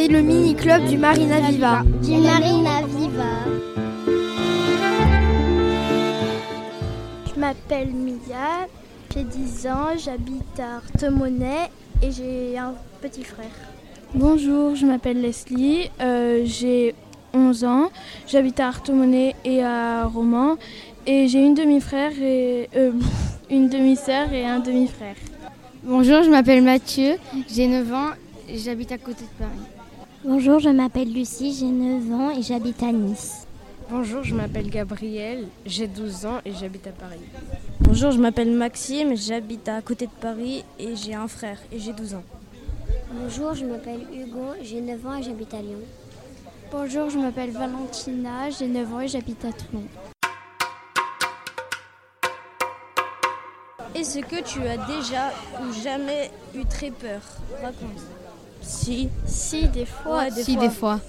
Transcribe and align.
C'est 0.00 0.06
le 0.06 0.22
mini-club 0.22 0.84
du 0.86 0.96
Marina 0.96 1.40
Viva. 1.40 1.82
Du 2.04 2.18
Marina 2.18 2.82
Viva. 2.86 3.34
Je 7.26 7.40
m'appelle 7.40 7.88
Mia, 7.88 8.68
j'ai 9.12 9.24
10 9.24 9.66
ans, 9.66 9.88
j'habite 9.96 10.60
à 10.60 10.76
Artemonnet 10.76 11.68
et 12.00 12.12
j'ai 12.12 12.56
un 12.56 12.74
petit 13.02 13.24
frère. 13.24 13.50
Bonjour, 14.14 14.76
je 14.76 14.86
m'appelle 14.86 15.20
Leslie, 15.20 15.90
euh, 16.00 16.42
j'ai 16.44 16.94
11 17.34 17.64
ans, 17.64 17.90
j'habite 18.28 18.60
à 18.60 18.68
Artemonnet 18.68 19.34
et 19.44 19.64
à 19.64 20.04
Romans 20.04 20.58
et 21.08 21.26
j'ai 21.26 21.44
une 21.44 21.54
demi-frère 21.54 22.12
et 22.22 22.70
euh, 22.76 22.92
une 23.50 23.68
demi-sœur 23.68 24.32
et 24.32 24.46
un 24.46 24.60
demi-frère. 24.60 25.16
Bonjour, 25.82 26.22
je 26.22 26.30
m'appelle 26.30 26.62
Mathieu, 26.62 27.16
j'ai 27.48 27.66
9 27.66 27.92
ans 27.92 28.10
et 28.48 28.58
j'habite 28.58 28.92
à 28.92 28.98
côté 28.98 29.24
de 29.24 29.44
Paris. 29.44 29.77
Bonjour, 30.24 30.58
je 30.58 30.68
m'appelle 30.68 31.12
Lucie, 31.12 31.54
j'ai 31.54 31.66
9 31.66 32.12
ans 32.12 32.30
et 32.30 32.42
j'habite 32.42 32.82
à 32.82 32.90
Nice. 32.90 33.46
Bonjour, 33.88 34.24
je 34.24 34.34
m'appelle 34.34 34.68
Gabriel, 34.68 35.46
j'ai 35.64 35.86
12 35.86 36.26
ans 36.26 36.40
et 36.44 36.52
j'habite 36.52 36.88
à 36.88 36.90
Paris. 36.90 37.20
Bonjour, 37.78 38.10
je 38.10 38.18
m'appelle 38.18 38.50
Maxime, 38.50 39.16
j'habite 39.16 39.68
à 39.68 39.80
côté 39.80 40.06
de 40.06 40.12
Paris 40.20 40.64
et 40.80 40.96
j'ai 40.96 41.14
un 41.14 41.28
frère 41.28 41.60
et 41.70 41.78
j'ai 41.78 41.92
12 41.92 42.14
ans. 42.14 42.24
Bonjour, 43.12 43.54
je 43.54 43.64
m'appelle 43.64 44.00
Hugo, 44.12 44.54
j'ai 44.60 44.80
9 44.80 45.06
ans 45.06 45.14
et 45.18 45.22
j'habite 45.22 45.54
à 45.54 45.62
Lyon. 45.62 45.78
Bonjour, 46.72 47.10
je 47.10 47.18
m'appelle 47.18 47.52
Valentina, 47.52 48.50
j'ai 48.50 48.66
9 48.66 48.94
ans 48.94 49.00
et 49.00 49.08
j'habite 49.08 49.44
à 49.44 49.52
Toulon. 49.52 49.84
Est-ce 53.94 54.18
que 54.18 54.42
tu 54.42 54.66
as 54.66 54.78
déjà 54.78 55.32
ou 55.62 55.72
jamais 55.72 56.32
eu 56.56 56.64
très 56.64 56.90
peur? 56.90 57.20
Raconte. 57.62 58.02
Si. 58.68 59.08
Si, 59.26 59.66
des 59.68 59.86
fois. 59.86 60.18
Ouais, 60.18 60.30
des 60.30 60.42
si, 60.42 60.54
fois. 60.54 60.62
des 60.62 60.70
fois. 60.70 61.00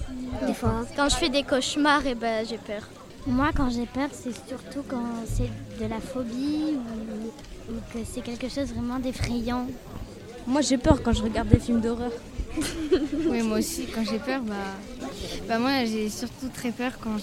Des 0.47 0.53
fois. 0.53 0.85
Quand 0.95 1.09
je 1.09 1.15
fais 1.15 1.29
des 1.29 1.43
cauchemars, 1.43 2.05
et 2.05 2.11
eh 2.11 2.15
ben, 2.15 2.45
j'ai 2.47 2.57
peur. 2.57 2.83
Moi, 3.27 3.49
quand 3.55 3.69
j'ai 3.69 3.85
peur, 3.85 4.07
c'est 4.13 4.31
surtout 4.47 4.81
quand 4.87 5.03
c'est 5.25 5.49
de 5.83 5.89
la 5.89 5.99
phobie 5.99 6.77
ou, 6.77 7.73
ou 7.73 7.75
que 7.93 7.99
c'est 8.09 8.21
quelque 8.21 8.47
chose 8.47 8.69
vraiment 8.73 8.97
d'effrayant. 8.97 9.67
Moi, 10.47 10.61
j'ai 10.61 10.77
peur 10.77 11.03
quand 11.03 11.11
je 11.11 11.21
regarde 11.21 11.49
des 11.49 11.59
films 11.59 11.81
d'horreur. 11.81 12.13
oui, 13.27 13.41
moi 13.43 13.59
aussi, 13.59 13.87
quand 13.93 14.03
j'ai 14.09 14.19
peur, 14.19 14.41
bah, 14.41 14.55
bah 15.47 15.59
moi, 15.59 15.83
j'ai 15.83 16.09
surtout 16.09 16.47
très 16.53 16.71
peur 16.71 16.93
quand, 17.01 17.17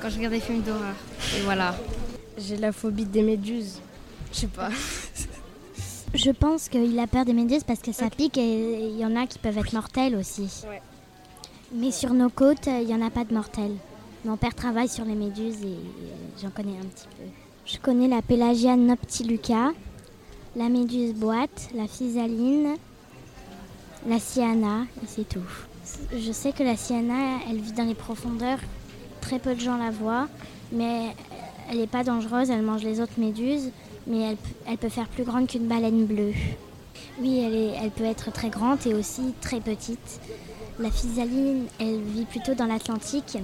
quand 0.00 0.08
je 0.08 0.16
regarde 0.16 0.34
des 0.34 0.40
films 0.40 0.62
d'horreur. 0.62 0.94
Et 1.36 1.40
voilà. 1.40 1.74
J'ai 2.38 2.56
la 2.56 2.70
phobie 2.70 3.04
des 3.04 3.22
méduses. 3.22 3.80
Je 4.32 4.38
sais 4.38 4.46
pas. 4.46 4.70
Je 6.14 6.30
pense 6.30 6.68
qu'il 6.68 6.98
a 6.98 7.06
peur 7.06 7.24
des 7.24 7.32
méduses 7.32 7.64
parce 7.64 7.80
que 7.80 7.92
ça 7.92 8.08
pique 8.08 8.38
et 8.38 8.88
il 8.88 8.98
y 8.98 9.04
en 9.04 9.16
a 9.16 9.26
qui 9.26 9.38
peuvent 9.38 9.58
être 9.58 9.72
mortels 9.72 10.16
aussi. 10.16 10.62
Mais 11.72 11.90
sur 11.90 12.14
nos 12.14 12.30
côtes, 12.30 12.66
il 12.66 12.86
n'y 12.86 12.94
en 12.94 13.04
a 13.04 13.10
pas 13.10 13.24
de 13.24 13.34
mortels. 13.34 13.76
Mon 14.24 14.36
père 14.36 14.54
travaille 14.54 14.88
sur 14.88 15.04
les 15.04 15.14
méduses 15.14 15.62
et 15.62 15.76
j'en 16.40 16.50
connais 16.50 16.78
un 16.78 16.86
petit 16.86 17.06
peu. 17.16 17.24
Je 17.66 17.78
connais 17.78 18.08
la 18.08 18.22
Pelagia 18.22 18.76
noctiluca, 18.76 19.72
la 20.54 20.68
méduse 20.68 21.14
boîte, 21.14 21.68
la 21.74 21.86
physaline, 21.86 22.76
la 24.08 24.18
cyanna 24.18 24.82
et 25.02 25.06
c'est 25.06 25.28
tout. 25.28 25.40
Je 26.16 26.32
sais 26.32 26.52
que 26.52 26.62
la 26.62 26.76
cyanna, 26.76 27.40
elle 27.50 27.60
vit 27.60 27.72
dans 27.72 27.84
les 27.84 27.94
profondeurs. 27.94 28.58
Très 29.20 29.38
peu 29.38 29.54
de 29.54 29.60
gens 29.60 29.76
la 29.76 29.90
voient, 29.90 30.28
mais 30.72 31.14
elle 31.68 31.78
n'est 31.78 31.86
pas 31.86 32.04
dangereuse, 32.04 32.50
elle 32.50 32.62
mange 32.62 32.84
les 32.84 33.00
autres 33.00 33.18
méduses 33.18 33.70
mais 34.06 34.36
elle, 34.66 34.78
peut 34.78 34.88
faire 34.88 35.08
plus 35.08 35.24
grande 35.24 35.48
qu'une 35.48 35.66
baleine 35.66 36.06
bleue. 36.06 36.32
Oui, 37.20 37.74
elle, 37.80 37.90
peut 37.90 38.04
être 38.04 38.32
très 38.32 38.50
grande 38.50 38.78
et 38.86 38.94
aussi 38.94 39.34
très 39.40 39.60
petite. 39.60 40.20
La 40.78 40.90
physaline, 40.90 41.66
elle 41.80 42.00
vit 42.00 42.24
plutôt 42.24 42.54
dans 42.54 42.66
l'Atlantique. 42.66 43.38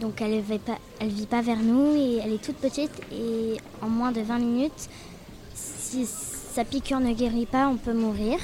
Donc 0.00 0.20
elle 0.20 0.36
ne 0.36 0.40
vit, 0.40 1.26
pas, 1.26 1.42
vers 1.42 1.58
nous 1.58 1.94
et 1.94 2.18
elle 2.18 2.32
est 2.32 2.42
toute 2.42 2.56
petite 2.56 2.92
et 3.12 3.56
en 3.80 3.88
moins 3.88 4.12
de 4.12 4.20
20 4.20 4.38
minutes, 4.38 4.88
si 5.54 6.04
sa 6.04 6.64
piqûre 6.64 7.00
ne 7.00 7.12
guérit 7.12 7.46
pas, 7.46 7.68
on 7.68 7.76
peut 7.76 7.94
mourir. 7.94 8.38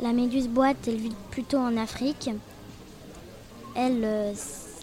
La 0.00 0.12
méduse 0.12 0.48
boîte, 0.48 0.76
elle 0.86 0.96
vit 0.96 1.14
plutôt 1.30 1.58
en 1.58 1.76
Afrique. 1.76 2.30
Euh, 3.76 4.32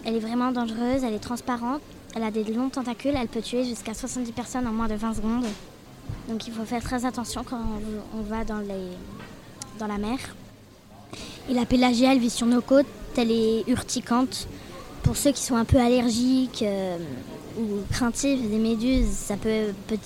elle 0.04 0.16
est 0.16 0.20
vraiment 0.20 0.52
dangereuse, 0.52 1.04
elle 1.04 1.14
est 1.14 1.18
transparente 1.18 1.82
elle 2.16 2.22
a 2.22 2.30
des 2.30 2.44
longs 2.44 2.70
tentacules, 2.70 3.14
elle 3.14 3.28
peut 3.28 3.42
tuer 3.42 3.64
jusqu'à 3.64 3.92
70 3.92 4.32
personnes 4.32 4.66
en 4.66 4.72
moins 4.72 4.88
de 4.88 4.94
20 4.94 5.14
secondes. 5.14 5.44
Donc 6.30 6.46
il 6.46 6.52
faut 6.52 6.64
faire 6.64 6.82
très 6.82 7.04
attention 7.04 7.44
quand 7.44 7.60
on 8.16 8.22
va 8.22 8.42
dans, 8.44 8.60
les, 8.60 8.88
dans 9.78 9.86
la 9.86 9.98
mer. 9.98 10.18
Et 11.50 11.52
la 11.54 11.66
pélagia, 11.66 12.12
elle 12.12 12.18
vit 12.18 12.30
sur 12.30 12.46
nos 12.46 12.62
côtes, 12.62 12.86
elle 13.18 13.30
est 13.30 13.68
urticante. 13.68 14.48
Pour 15.02 15.16
ceux 15.16 15.30
qui 15.30 15.42
sont 15.42 15.56
un 15.56 15.66
peu 15.66 15.78
allergiques 15.78 16.62
euh, 16.62 16.96
ou 17.58 17.82
craintifs 17.92 18.40
des 18.40 18.58
méduses, 18.58 19.10
ça 19.10 19.36
peut, 19.36 19.74
peut 19.86 19.98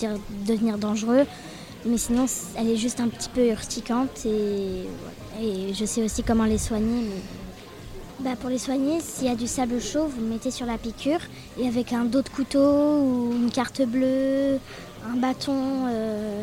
devenir 0.47 0.79
dangereux. 0.79 1.25
Mais 1.87 1.97
sinon, 1.97 2.27
elle 2.59 2.71
est 2.71 2.77
juste 2.77 2.99
un 2.99 3.09
petit 3.09 3.29
peu 3.29 3.47
urticante 3.47 4.27
et 4.27 4.85
je 5.73 5.85
sais 5.85 6.03
aussi 6.03 6.25
comment 6.25 6.45
les 6.45 6.59
soigner. 6.59 7.05
Bah 8.21 8.37
pour 8.39 8.51
les 8.51 8.59
soigner, 8.59 9.01
s'il 9.01 9.29
y 9.29 9.31
a 9.31 9.35
du 9.35 9.47
sable 9.47 9.81
chaud, 9.81 10.07
vous 10.07 10.21
le 10.21 10.27
mettez 10.27 10.51
sur 10.51 10.67
la 10.67 10.77
piqûre 10.77 11.21
et 11.59 11.67
avec 11.67 11.95
un 11.95 12.05
dos 12.05 12.21
de 12.21 12.29
couteau 12.29 12.99
ou 12.99 13.33
une 13.33 13.51
carte 13.51 13.81
bleue, 13.81 14.59
un 15.11 15.17
bâton, 15.17 15.87
euh, 15.89 16.43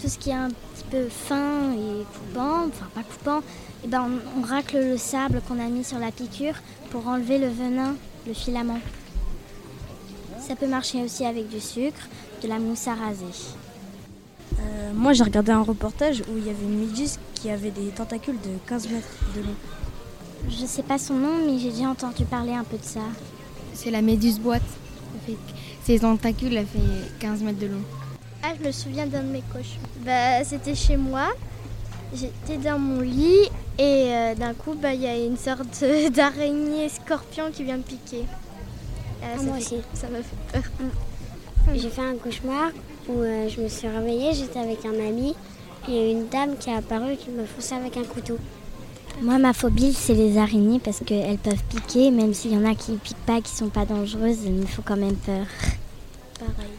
tout 0.00 0.08
ce 0.08 0.16
qui 0.16 0.30
est 0.30 0.34
un 0.34 0.48
petit 0.48 0.84
peu 0.90 1.06
fin 1.10 1.72
et 1.74 2.04
coupant, 2.04 2.68
enfin 2.68 2.86
pas 2.94 3.02
coupant, 3.02 3.40
et 3.84 3.88
ben 3.88 4.08
on, 4.38 4.40
racle 4.40 4.78
le 4.78 4.96
sable 4.96 5.42
qu'on 5.46 5.60
a 5.60 5.68
mis 5.68 5.84
sur 5.84 5.98
la 5.98 6.10
piqûre 6.10 6.54
pour 6.90 7.06
enlever 7.06 7.36
le 7.36 7.48
venin, 7.48 7.94
le 8.26 8.32
filament. 8.32 8.80
Ça 10.40 10.56
peut 10.56 10.66
marcher 10.66 11.02
aussi 11.02 11.26
avec 11.26 11.50
du 11.50 11.60
sucre, 11.60 12.08
de 12.42 12.48
la 12.48 12.58
mousse 12.58 12.88
à 12.88 12.94
raser. 12.94 13.26
Euh, 14.60 14.92
moi 14.94 15.12
j'ai 15.12 15.24
regardé 15.24 15.52
un 15.52 15.62
reportage 15.62 16.22
où 16.22 16.38
il 16.38 16.46
y 16.46 16.48
avait 16.48 16.64
une 16.64 16.86
méduse 16.86 17.18
qui 17.34 17.50
avait 17.50 17.70
des 17.70 17.88
tentacules 17.88 18.40
de 18.40 18.56
15 18.66 18.88
mètres 18.88 19.08
de 19.36 19.42
long. 19.42 19.54
Je 20.48 20.66
sais 20.66 20.82
pas 20.82 20.98
son 20.98 21.14
nom, 21.14 21.46
mais 21.46 21.58
j'ai 21.58 21.70
déjà 21.70 21.88
entendu 21.88 22.24
parler 22.24 22.52
un 22.52 22.64
peu 22.64 22.76
de 22.76 22.84
ça. 22.84 23.00
C'est 23.74 23.90
la 23.90 24.02
méduse 24.02 24.38
boîte. 24.38 24.62
Ses 25.84 26.00
tentacules, 26.00 26.56
elle 26.56 26.66
fait 26.66 26.78
15 27.18 27.42
mètres 27.42 27.58
de 27.58 27.66
long. 27.66 27.82
Ah, 28.42 28.52
je 28.58 28.66
me 28.66 28.72
souviens 28.72 29.06
d'un 29.06 29.22
de 29.22 29.28
mes 29.28 29.42
cauchemars. 29.42 29.88
Bah, 30.04 30.44
c'était 30.44 30.74
chez 30.74 30.96
moi. 30.96 31.28
J'étais 32.14 32.56
dans 32.56 32.78
mon 32.78 33.00
lit 33.00 33.48
et 33.78 34.12
euh, 34.12 34.34
d'un 34.34 34.54
coup, 34.54 34.74
bah, 34.74 34.94
il 34.94 35.02
y 35.02 35.06
a 35.06 35.16
une 35.16 35.36
sorte 35.36 35.84
d'araignée 36.12 36.88
scorpion 36.88 37.50
qui 37.52 37.64
vient 37.64 37.76
me 37.76 37.82
piquer. 37.82 38.24
Ah, 39.22 39.26
ah 39.38 39.42
moi 39.42 39.58
aussi. 39.58 39.76
Ça 39.94 40.08
m'a 40.08 40.18
fait 40.18 40.36
peur. 40.52 40.62
J'ai 41.74 41.90
fait 41.90 42.02
un 42.02 42.16
cauchemar 42.16 42.70
où 43.08 43.20
euh, 43.20 43.48
je 43.48 43.60
me 43.60 43.68
suis 43.68 43.88
réveillée, 43.88 44.32
j'étais 44.32 44.58
avec 44.58 44.84
un 44.86 44.94
ami 45.06 45.34
et 45.88 46.12
une 46.12 46.28
dame 46.28 46.56
qui 46.56 46.70
est 46.70 46.74
apparue 46.74 47.16
qui 47.16 47.30
m'a 47.30 47.44
foncé 47.44 47.74
avec 47.74 47.96
un 47.96 48.04
couteau. 48.04 48.38
Moi, 49.20 49.38
ma 49.38 49.52
phobie, 49.52 49.92
c'est 49.92 50.14
les 50.14 50.38
araignées 50.38 50.78
parce 50.78 51.00
qu'elles 51.04 51.38
peuvent 51.38 51.64
piquer, 51.68 52.12
même 52.12 52.32
s'il 52.34 52.52
y 52.52 52.56
en 52.56 52.64
a 52.64 52.76
qui 52.76 52.92
ne 52.92 52.96
piquent 52.98 53.16
pas, 53.26 53.40
qui 53.40 53.52
sont 53.52 53.68
pas 53.68 53.84
dangereuses, 53.84 54.44
il 54.46 54.52
me 54.52 54.66
faut 54.66 54.82
quand 54.82 54.96
même 54.96 55.16
peur. 55.16 55.46
Pareil. 56.38 56.70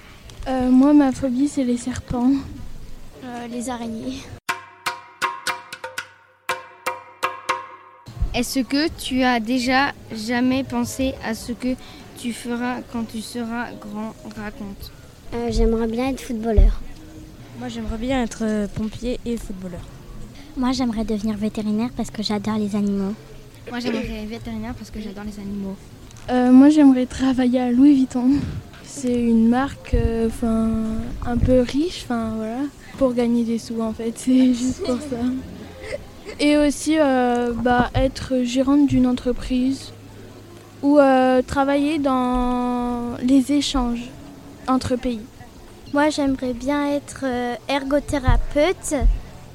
Euh, 0.47 0.69
moi, 0.69 0.93
ma 0.93 1.11
phobie, 1.11 1.49
c'est 1.49 1.65
les 1.65 1.75
serpents. 1.75 2.31
Euh, 3.25 3.47
les 3.47 3.69
araignées. 3.69 4.19
Est-ce 8.33 8.59
que 8.59 8.87
tu 8.87 9.23
as 9.23 9.41
déjà 9.41 9.91
jamais 10.13 10.63
pensé 10.63 11.15
à 11.25 11.35
ce 11.35 11.51
que 11.51 11.75
tu 12.17 12.31
feras 12.31 12.77
quand 12.93 13.03
tu 13.03 13.21
seras 13.21 13.71
grand 13.73 14.13
Raconte. 14.37 14.91
Euh, 15.33 15.49
j'aimerais 15.51 15.87
bien 15.87 16.09
être 16.09 16.21
footballeur. 16.21 16.79
Moi, 17.59 17.67
j'aimerais 17.67 17.97
bien 17.97 18.23
être 18.23 18.67
pompier 18.75 19.19
et 19.25 19.35
footballeur. 19.35 19.81
Moi, 20.59 20.73
j'aimerais 20.73 21.05
devenir 21.05 21.37
vétérinaire 21.37 21.89
parce 21.95 22.11
que 22.11 22.21
j'adore 22.21 22.57
les 22.57 22.75
animaux. 22.75 23.13
Moi, 23.69 23.79
j'aimerais 23.79 24.23
être 24.23 24.29
vétérinaire 24.29 24.73
parce 24.73 24.91
que 24.91 24.99
j'adore 24.99 25.23
les 25.23 25.39
animaux. 25.39 25.77
Euh, 26.29 26.51
moi, 26.51 26.67
j'aimerais 26.67 27.05
travailler 27.05 27.61
à 27.61 27.71
Louis 27.71 27.93
Vuitton. 27.93 28.31
C'est 28.83 29.21
une 29.21 29.47
marque 29.47 29.93
euh, 29.93 30.27
enfin 30.27 30.69
un 31.25 31.37
peu 31.37 31.61
riche, 31.61 32.03
enfin 32.03 32.33
voilà, 32.35 32.57
pour 32.97 33.13
gagner 33.13 33.45
des 33.45 33.57
sous 33.57 33.79
en 33.79 33.93
fait, 33.93 34.11
c'est 34.17 34.53
juste 34.53 34.83
pour 34.83 34.97
ça. 34.99 35.23
Et 36.41 36.57
aussi 36.57 36.97
euh, 36.99 37.53
bah, 37.53 37.89
être 37.95 38.43
gérante 38.43 38.85
d'une 38.87 39.07
entreprise 39.07 39.93
ou 40.83 40.99
travailler 41.47 41.99
dans 41.99 43.15
les 43.23 43.53
échanges 43.53 44.09
entre 44.67 44.97
pays. 44.97 45.21
Moi, 45.93 46.09
j'aimerais 46.09 46.53
bien 46.53 46.95
être 46.95 47.23
ergothérapeute 47.69 48.95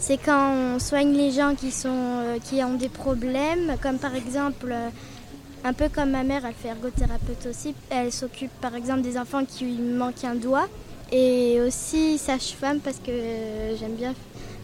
c'est 0.07 0.19
quand 0.19 0.53
on 0.53 0.79
soigne 0.79 1.15
les 1.17 1.31
gens 1.31 1.55
qui, 1.55 1.71
sont, 1.71 1.89
euh, 1.89 2.39
qui 2.39 2.63
ont 2.63 2.75
des 2.75 2.91
problèmes, 2.91 3.77
comme 3.81 3.97
par 3.97 4.15
exemple, 4.15 4.71
euh, 4.71 4.91
un 5.65 5.73
peu 5.73 5.89
comme 5.89 6.11
ma 6.11 6.23
mère, 6.25 6.45
elle 6.45 6.53
fait 6.53 6.69
ergothérapeute 6.69 7.47
aussi. 7.49 7.75
Elle 7.89 8.13
s'occupe 8.13 8.51
par 8.61 8.75
exemple 8.75 9.01
des 9.01 9.17
enfants 9.17 9.47
qui 9.47 9.65
manquent 9.65 10.25
un 10.25 10.35
doigt. 10.35 10.67
Et 11.11 11.59
aussi 11.67 12.19
sage-femme 12.19 12.81
parce 12.81 12.99
que 12.99 13.11
euh, 13.11 13.77
j'aime 13.79 13.95
bien 13.95 14.15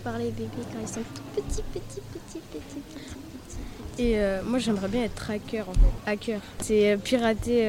par 0.04 0.18
les 0.18 0.30
bébés 0.30 0.48
quand 0.72 0.78
ils 0.82 0.88
sont 0.88 1.00
tout 1.14 1.22
petits, 1.34 1.62
petits, 1.72 2.02
petits, 2.12 2.40
petits, 2.52 2.82
petits. 3.96 4.02
Et 4.02 4.18
moi, 4.46 4.58
j'aimerais 4.58 4.88
bien 4.88 5.04
être 5.04 5.30
hacker, 5.30 5.68
en 5.68 5.72
fait. 5.72 6.10
Hacker. 6.10 6.40
C'est 6.60 6.98
pirater 7.02 7.66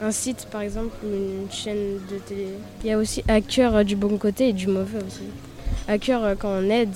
un 0.00 0.10
site, 0.10 0.48
par 0.50 0.62
exemple, 0.62 0.94
ou 1.04 1.08
une 1.08 1.50
chaîne 1.52 2.00
de 2.10 2.18
télé. 2.18 2.48
Il 2.82 2.90
y 2.90 2.92
a 2.92 2.98
aussi 2.98 3.22
hacker 3.28 3.84
du 3.84 3.94
bon 3.94 4.18
côté 4.18 4.48
et 4.48 4.52
du 4.52 4.66
mauvais 4.66 4.98
aussi. 4.98 5.22
Hacker 5.86 6.24
euh, 6.24 6.34
quand 6.38 6.50
on 6.50 6.70
aide. 6.70 6.94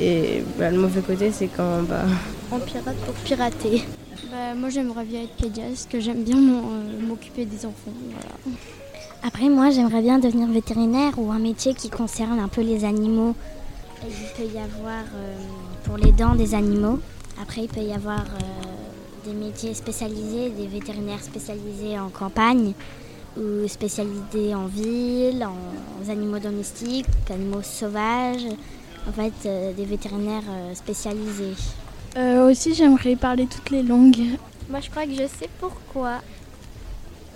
Et 0.00 0.42
bah, 0.58 0.70
le 0.70 0.78
mauvais 0.78 1.00
côté, 1.00 1.30
c'est 1.32 1.48
quand 1.48 1.82
bah, 1.82 2.02
On 2.50 2.58
pirate 2.58 2.96
pour 3.04 3.14
pirater. 3.14 3.84
Bah, 4.30 4.54
moi 4.56 4.68
j'aimerais 4.68 5.04
bien 5.04 5.22
être 5.22 5.36
pédiatre 5.36 5.70
parce 5.70 5.86
que 5.86 6.00
j'aime 6.00 6.24
bien 6.24 6.38
euh, 6.38 7.06
m'occuper 7.06 7.44
des 7.44 7.66
enfants. 7.66 7.92
Voilà. 8.10 8.58
Après, 9.26 9.48
moi, 9.48 9.70
j'aimerais 9.70 10.02
bien 10.02 10.18
devenir 10.18 10.48
vétérinaire 10.48 11.14
ou 11.16 11.32
un 11.32 11.38
métier 11.38 11.72
qui 11.72 11.88
concerne 11.88 12.38
un 12.38 12.48
peu 12.48 12.60
les 12.60 12.84
animaux. 12.84 13.34
Il 14.06 14.10
peut 14.36 14.54
y 14.54 14.58
avoir 14.58 15.02
euh, 15.16 15.34
pour 15.84 15.96
les 15.96 16.12
dents 16.12 16.34
des 16.34 16.54
animaux. 16.54 16.98
Après, 17.40 17.62
il 17.62 17.68
peut 17.68 17.80
y 17.80 17.94
avoir 17.94 18.20
euh, 18.20 19.26
des 19.26 19.32
métiers 19.32 19.72
spécialisés, 19.72 20.50
des 20.50 20.66
vétérinaires 20.66 21.22
spécialisés 21.22 21.98
en 21.98 22.10
campagne 22.10 22.74
ou 23.36 23.66
spécialisés 23.68 24.54
en 24.54 24.66
ville, 24.66 25.44
en, 25.44 25.56
en 26.04 26.10
animaux 26.10 26.38
domestiques, 26.38 27.06
animaux 27.30 27.62
sauvages. 27.62 28.46
En 29.06 29.12
fait, 29.12 29.32
euh, 29.46 29.72
des 29.74 29.84
vétérinaires 29.84 30.42
euh, 30.48 30.74
spécialisés. 30.74 31.54
Euh, 32.16 32.50
aussi, 32.50 32.74
j'aimerais 32.74 33.16
parler 33.16 33.46
toutes 33.46 33.70
les 33.70 33.82
langues. 33.82 34.38
Moi, 34.70 34.80
je 34.80 34.88
crois 34.88 35.04
que 35.04 35.12
je 35.12 35.26
sais 35.26 35.48
pourquoi. 35.60 36.20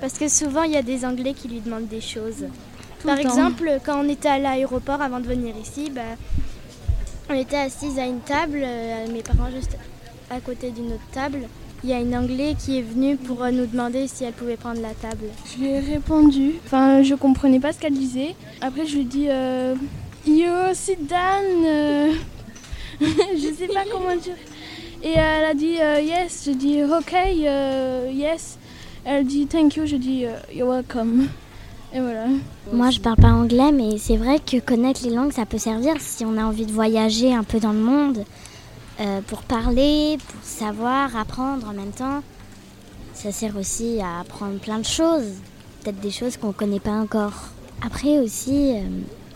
Parce 0.00 0.14
que 0.14 0.28
souvent, 0.28 0.62
il 0.62 0.72
y 0.72 0.76
a 0.76 0.82
des 0.82 1.04
Anglais 1.04 1.34
qui 1.34 1.48
lui 1.48 1.60
demandent 1.60 1.88
des 1.88 2.00
choses. 2.00 2.44
Tout 3.00 3.06
Par 3.06 3.18
exemple, 3.18 3.80
quand 3.84 4.02
on 4.02 4.08
était 4.08 4.28
à 4.28 4.38
l'aéroport 4.38 5.02
avant 5.02 5.20
de 5.20 5.26
venir 5.26 5.54
ici, 5.60 5.90
bah, 5.90 6.00
on 7.28 7.34
était 7.34 7.56
assises 7.56 7.98
à 7.98 8.06
une 8.06 8.20
table, 8.20 8.60
euh, 8.62 9.06
mes 9.12 9.22
parents 9.22 9.50
juste 9.50 9.76
à 10.30 10.40
côté 10.40 10.70
d'une 10.70 10.92
autre 10.92 11.10
table. 11.12 11.40
Il 11.84 11.90
y 11.90 11.92
a 11.92 12.00
une 12.00 12.14
Anglais 12.16 12.54
qui 12.58 12.78
est 12.78 12.82
venue 12.82 13.16
pour 13.16 13.42
euh, 13.44 13.50
nous 13.50 13.66
demander 13.66 14.08
si 14.08 14.24
elle 14.24 14.32
pouvait 14.32 14.56
prendre 14.56 14.80
la 14.80 14.94
table. 14.94 15.26
Je 15.52 15.58
lui 15.62 15.68
ai 15.70 15.78
répondu. 15.78 16.54
Enfin, 16.66 17.02
je 17.02 17.14
comprenais 17.14 17.60
pas 17.60 17.72
ce 17.72 17.78
qu'elle 17.78 17.94
disait. 17.94 18.34
Après, 18.60 18.84
je 18.84 18.94
lui 18.96 19.02
ai 19.02 19.04
dit 19.04 19.26
euh, 19.28 19.74
Yo, 20.26 20.74
sit 20.74 20.98
down. 21.06 21.64
euh. 21.64 22.12
je 23.00 23.54
sais 23.56 23.68
pas 23.68 23.84
comment 23.92 24.16
dire. 24.16 24.34
Et 25.04 25.12
elle 25.12 25.44
a 25.44 25.54
dit 25.54 25.76
euh, 25.80 26.00
Yes. 26.00 26.44
Je 26.46 26.52
dis 26.52 26.82
Ok, 26.82 27.14
euh, 27.14 28.10
yes. 28.12 28.58
Elle 29.04 29.24
dit 29.24 29.46
Thank 29.46 29.76
you. 29.76 29.86
Je 29.86 29.96
dis 29.96 30.26
euh, 30.26 30.32
You're 30.52 30.68
welcome. 30.68 31.28
Et 31.94 32.00
voilà. 32.00 32.26
Moi, 32.72 32.90
je 32.90 32.98
parle 33.00 33.16
pas 33.16 33.28
anglais, 33.28 33.70
mais 33.72 33.96
c'est 33.98 34.16
vrai 34.16 34.40
que 34.40 34.58
connaître 34.58 35.00
les 35.04 35.14
langues, 35.14 35.32
ça 35.32 35.46
peut 35.46 35.56
servir 35.58 35.94
si 36.00 36.24
on 36.24 36.36
a 36.36 36.42
envie 36.44 36.66
de 36.66 36.72
voyager 36.72 37.32
un 37.32 37.44
peu 37.44 37.60
dans 37.60 37.72
le 37.72 37.78
monde, 37.78 38.24
euh, 39.00 39.20
pour 39.20 39.42
parler, 39.42 40.18
pour 40.26 40.42
savoir, 40.42 41.16
apprendre 41.16 41.68
en 41.68 41.72
même 41.72 41.92
temps. 41.92 42.22
Ça 43.14 43.32
sert 43.32 43.56
aussi 43.56 44.00
à 44.00 44.20
apprendre 44.20 44.58
plein 44.58 44.78
de 44.78 44.84
choses, 44.84 45.34
peut-être 45.82 46.00
des 46.00 46.10
choses 46.10 46.36
qu'on 46.36 46.52
connaît 46.52 46.80
pas 46.80 46.92
encore. 46.92 47.50
Après 47.84 48.18
aussi, 48.18 48.72
euh, 48.74 48.80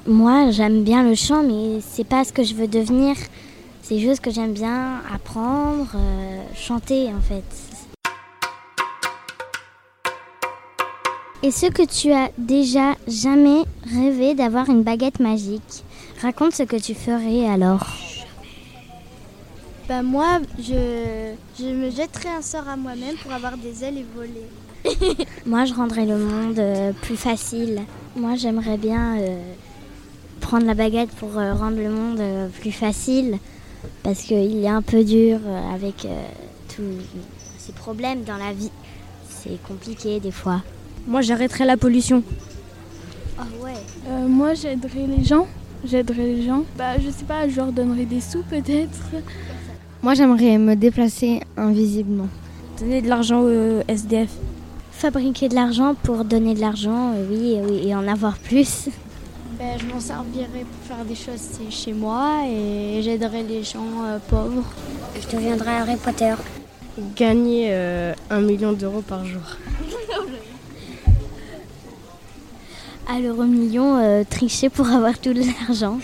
moi, 0.06 0.50
j'aime 0.50 0.82
bien 0.82 1.04
le 1.04 1.14
chant, 1.14 1.44
mais 1.44 1.80
c'est 1.80 2.06
pas 2.06 2.24
ce 2.24 2.32
que 2.32 2.42
je 2.42 2.54
veux 2.54 2.66
devenir. 2.66 3.14
C'est 3.82 4.00
juste 4.00 4.20
que 4.20 4.30
j'aime 4.30 4.52
bien 4.52 5.00
apprendre, 5.12 5.92
euh, 5.94 6.42
chanter 6.56 7.08
en 7.08 7.20
fait. 7.20 7.44
Est-ce 11.42 11.66
que 11.66 11.82
tu 11.82 12.12
as 12.12 12.30
déjà 12.38 12.94
jamais 13.08 13.62
rêvé 13.92 14.34
d'avoir 14.34 14.70
une 14.70 14.82
baguette 14.82 15.18
magique 15.18 15.84
Raconte 16.20 16.54
ce 16.54 16.62
que 16.62 16.76
tu 16.76 16.94
ferais 16.94 17.48
alors. 17.48 17.84
Bah, 19.88 20.02
moi, 20.02 20.38
je, 20.58 21.32
je 21.58 21.64
me 21.66 21.90
jetterais 21.90 22.28
un 22.38 22.42
sort 22.42 22.68
à 22.68 22.76
moi-même 22.76 23.16
pour 23.22 23.32
avoir 23.32 23.56
des 23.56 23.84
ailes 23.84 23.98
et 23.98 24.06
voler. 24.14 24.46
Moi, 25.46 25.64
je 25.64 25.74
rendrais 25.74 26.06
le 26.06 26.16
monde 26.18 26.58
euh, 26.58 26.92
plus 27.02 27.16
facile. 27.16 27.82
Moi, 28.16 28.34
j'aimerais 28.36 28.78
bien 28.78 29.18
euh, 29.18 29.36
prendre 30.40 30.66
la 30.66 30.74
baguette 30.74 31.10
pour 31.10 31.38
euh, 31.38 31.54
rendre 31.54 31.76
le 31.78 31.88
monde 31.88 32.20
plus 32.60 32.72
facile 32.72 33.38
parce 34.02 34.22
qu'il 34.22 34.64
est 34.64 34.68
un 34.68 34.82
peu 34.82 35.04
dur 35.04 35.38
avec 35.72 36.04
euh, 36.04 36.08
tous 36.74 36.82
ces 37.58 37.72
problèmes 37.72 38.22
dans 38.24 38.36
la 38.36 38.52
vie. 38.52 38.70
C'est 39.28 39.62
compliqué 39.62 40.20
des 40.20 40.30
fois. 40.32 40.62
Moi, 41.06 41.20
j'arrêterai 41.20 41.64
la 41.64 41.76
pollution. 41.76 42.22
Ah 43.38 43.44
ouais. 43.62 43.72
Euh, 44.08 44.26
moi, 44.28 44.54
j'aiderais 44.54 45.06
les 45.06 45.24
gens. 45.24 45.46
J'aiderais 45.84 46.26
les 46.26 46.42
gens. 46.44 46.64
Bah, 46.76 46.98
je 46.98 47.10
sais 47.10 47.24
pas, 47.24 47.48
je 47.48 47.56
leur 47.56 47.72
donnerais 47.72 48.04
des 48.04 48.20
sous 48.20 48.42
peut-être. 48.44 48.98
Moi, 50.02 50.14
j'aimerais 50.14 50.58
me 50.58 50.74
déplacer 50.74 51.40
invisiblement. 51.56 52.26
Donner 52.80 53.02
de 53.02 53.08
l'argent 53.08 53.42
au 53.42 53.82
SDF. 53.86 54.30
Fabriquer 54.90 55.48
de 55.48 55.54
l'argent 55.54 55.94
pour 55.94 56.24
donner 56.24 56.54
de 56.54 56.60
l'argent, 56.60 57.12
euh, 57.14 57.24
oui, 57.30 57.56
oui, 57.62 57.88
et 57.88 57.94
en 57.94 58.08
avoir 58.08 58.36
plus. 58.38 58.88
Ben, 59.58 59.78
je 59.78 59.86
m'en 59.86 60.00
servirais 60.00 60.64
pour 60.64 60.96
faire 60.96 61.04
des 61.04 61.14
choses 61.14 61.60
chez 61.70 61.92
moi 61.92 62.40
et 62.48 63.00
j'aiderais 63.02 63.44
les 63.44 63.62
gens 63.62 64.04
euh, 64.04 64.18
pauvres. 64.28 64.64
Je 65.20 65.36
deviendrai 65.36 65.70
Harry 65.70 65.96
Potter. 65.96 66.34
gagner 67.14 67.68
euh, 67.70 68.12
un 68.30 68.40
million 68.40 68.72
d'euros 68.72 69.02
par 69.02 69.24
jour. 69.24 69.56
À 73.08 73.20
l'euro 73.20 73.44
million, 73.44 73.98
euh, 73.98 74.24
tricher 74.28 74.68
pour 74.68 74.88
avoir 74.88 75.16
tout 75.18 75.32
l'argent. 75.32 75.98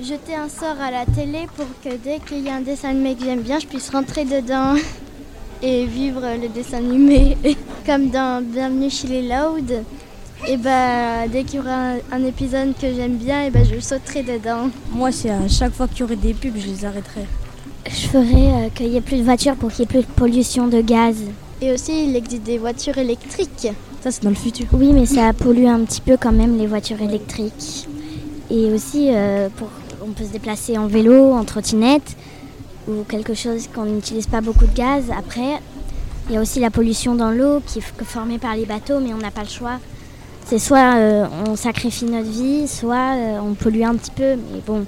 Jeter 0.00 0.36
un 0.36 0.48
sort 0.48 0.80
à 0.80 0.92
la 0.92 1.04
télé 1.06 1.48
pour 1.56 1.66
que 1.82 1.96
dès 1.96 2.20
qu'il 2.20 2.44
y 2.44 2.48
a 2.48 2.54
un 2.54 2.60
dessin 2.60 2.90
animé 2.90 3.16
que 3.16 3.24
j'aime 3.24 3.40
bien, 3.40 3.58
je 3.58 3.66
puisse 3.66 3.90
rentrer 3.90 4.24
dedans 4.24 4.74
et 5.62 5.86
vivre 5.86 6.20
le 6.40 6.48
dessin 6.48 6.76
animé. 6.76 7.36
Comme 7.86 8.08
dans 8.08 8.40
Bienvenue 8.40 8.90
chez 8.90 9.08
les 9.08 9.22
Loud. 9.22 9.82
Et 10.46 10.56
bah, 10.56 11.26
dès 11.26 11.42
qu'il 11.42 11.56
y 11.56 11.58
aura 11.58 11.94
un, 12.12 12.24
épisode 12.24 12.74
que 12.80 12.94
j'aime 12.94 13.16
bien, 13.16 13.46
et 13.46 13.50
bah, 13.50 13.64
je 13.64 13.80
sauterai 13.80 14.22
dedans. 14.22 14.70
Moi, 14.92 15.10
c'est 15.10 15.30
à 15.30 15.48
chaque 15.48 15.72
fois 15.72 15.88
qu'il 15.88 16.00
y 16.00 16.02
aurait 16.04 16.14
des 16.14 16.32
pubs, 16.32 16.56
je 16.56 16.68
les 16.68 16.84
arrêterai. 16.84 17.24
Je 17.90 18.06
ferais 18.06 18.22
euh, 18.22 18.68
qu'il 18.72 18.88
y 18.88 18.96
ait 18.96 19.00
plus 19.00 19.16
de 19.16 19.24
voitures 19.24 19.56
pour 19.56 19.72
qu'il 19.72 19.80
y 19.80 19.82
ait 19.82 19.86
plus 19.86 20.02
de 20.02 20.12
pollution 20.14 20.68
de 20.68 20.80
gaz. 20.80 21.16
Et 21.60 21.72
aussi, 21.72 22.04
il 22.04 22.14
existe 22.14 22.44
des 22.44 22.58
voitures 22.58 22.98
électriques. 22.98 23.68
Ça, 24.00 24.12
c'est 24.12 24.22
dans 24.22 24.30
le 24.30 24.36
futur. 24.36 24.66
Oui, 24.74 24.92
mais 24.92 25.06
ça 25.06 25.32
pollue 25.32 25.66
un 25.66 25.80
petit 25.80 26.00
peu 26.00 26.16
quand 26.16 26.30
même 26.30 26.56
les 26.56 26.68
voitures 26.68 27.02
électriques. 27.02 27.88
Et 28.50 28.72
aussi, 28.72 29.08
euh, 29.10 29.48
pour, 29.56 29.68
on 30.08 30.12
peut 30.12 30.24
se 30.24 30.32
déplacer 30.32 30.78
en 30.78 30.86
vélo, 30.86 31.32
en 31.32 31.44
trottinette, 31.44 32.16
ou 32.88 33.04
quelque 33.08 33.34
chose 33.34 33.68
qu'on 33.74 33.84
n'utilise 33.84 34.26
pas 34.26 34.40
beaucoup 34.40 34.66
de 34.66 34.74
gaz. 34.74 35.04
Après, 35.16 35.60
il 36.28 36.34
y 36.34 36.38
a 36.38 36.40
aussi 36.40 36.60
la 36.60 36.70
pollution 36.70 37.14
dans 37.14 37.30
l'eau 37.30 37.60
qui 37.66 37.78
est 37.78 38.04
formée 38.04 38.38
par 38.38 38.56
les 38.56 38.64
bateaux, 38.64 39.00
mais 39.00 39.12
on 39.12 39.18
n'a 39.18 39.30
pas 39.30 39.42
le 39.42 39.48
choix. 39.48 39.78
C'est 40.46 40.58
soit 40.58 40.96
euh, 40.96 41.26
on 41.46 41.56
sacrifie 41.56 42.06
notre 42.06 42.30
vie, 42.30 42.66
soit 42.66 43.16
euh, 43.16 43.38
on 43.40 43.52
pollue 43.52 43.82
un 43.82 43.94
petit 43.96 44.10
peu. 44.10 44.36
Mais 44.52 44.60
bon, 44.66 44.86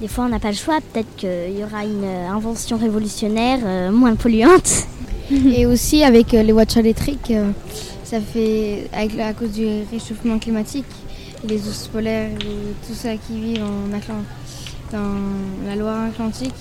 des 0.00 0.08
fois 0.08 0.24
on 0.24 0.28
n'a 0.28 0.38
pas 0.38 0.48
le 0.48 0.56
choix. 0.56 0.78
Peut-être 0.92 1.14
qu'il 1.16 1.58
y 1.58 1.62
aura 1.62 1.84
une 1.84 2.04
euh, 2.04 2.30
invention 2.30 2.78
révolutionnaire 2.78 3.92
moins 3.92 4.14
polluante. 4.14 4.86
Et 5.30 5.66
aussi 5.66 6.02
avec 6.02 6.32
les 6.32 6.52
voitures 6.52 6.80
électriques, 6.80 7.34
ça 8.02 8.18
fait 8.18 8.88
à 8.94 9.34
cause 9.34 9.50
du 9.50 9.66
réchauffement 9.92 10.38
climatique, 10.38 10.86
les 11.46 11.68
ours 11.68 11.88
polaires 11.88 12.30
et 12.40 12.86
tout 12.86 12.94
ça 12.94 13.10
qui 13.16 13.40
vivent 13.40 13.62
en 13.64 13.94
Atlant- 13.96 14.24
dans 14.92 15.68
la 15.68 15.76
Loire-Atlantique, 15.76 16.54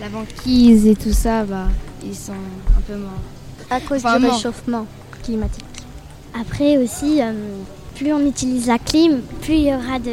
la 0.00 0.08
banquise 0.08 0.86
et 0.86 0.96
tout 0.96 1.12
ça, 1.12 1.44
bah, 1.44 1.68
ils 2.04 2.14
sont 2.14 2.32
un 2.32 2.80
peu 2.86 2.96
morts. 2.96 3.10
À 3.70 3.80
cause 3.80 3.98
Enfin, 4.04 4.18
du 4.18 4.26
réchauffement 4.26 4.86
climatique. 5.22 5.64
Après 6.38 6.76
aussi, 6.78 7.22
euh, 7.22 7.32
plus 7.94 8.12
on 8.12 8.26
utilise 8.26 8.66
la 8.66 8.78
clim, 8.78 9.20
plus 9.40 9.54
il 9.54 9.62
y 9.68 9.72
aura 9.74 9.98
de, 10.00 10.10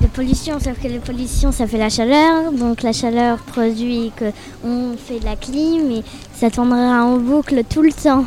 de 0.00 0.06
pollution. 0.12 0.58
Sauf 0.58 0.80
que 0.82 0.88
la 0.88 0.98
pollution, 1.00 1.52
ça 1.52 1.66
fait 1.66 1.76
la 1.78 1.90
chaleur. 1.90 2.50
Donc 2.52 2.82
la 2.82 2.92
chaleur 2.94 3.38
produit 3.38 4.10
qu'on 4.18 4.96
fait 4.96 5.20
de 5.20 5.24
la 5.26 5.36
clim 5.36 5.90
et 5.90 6.02
ça 6.34 6.50
tournera 6.50 7.04
en 7.04 7.18
boucle 7.18 7.62
tout 7.68 7.82
le 7.82 7.92
temps. 7.92 8.24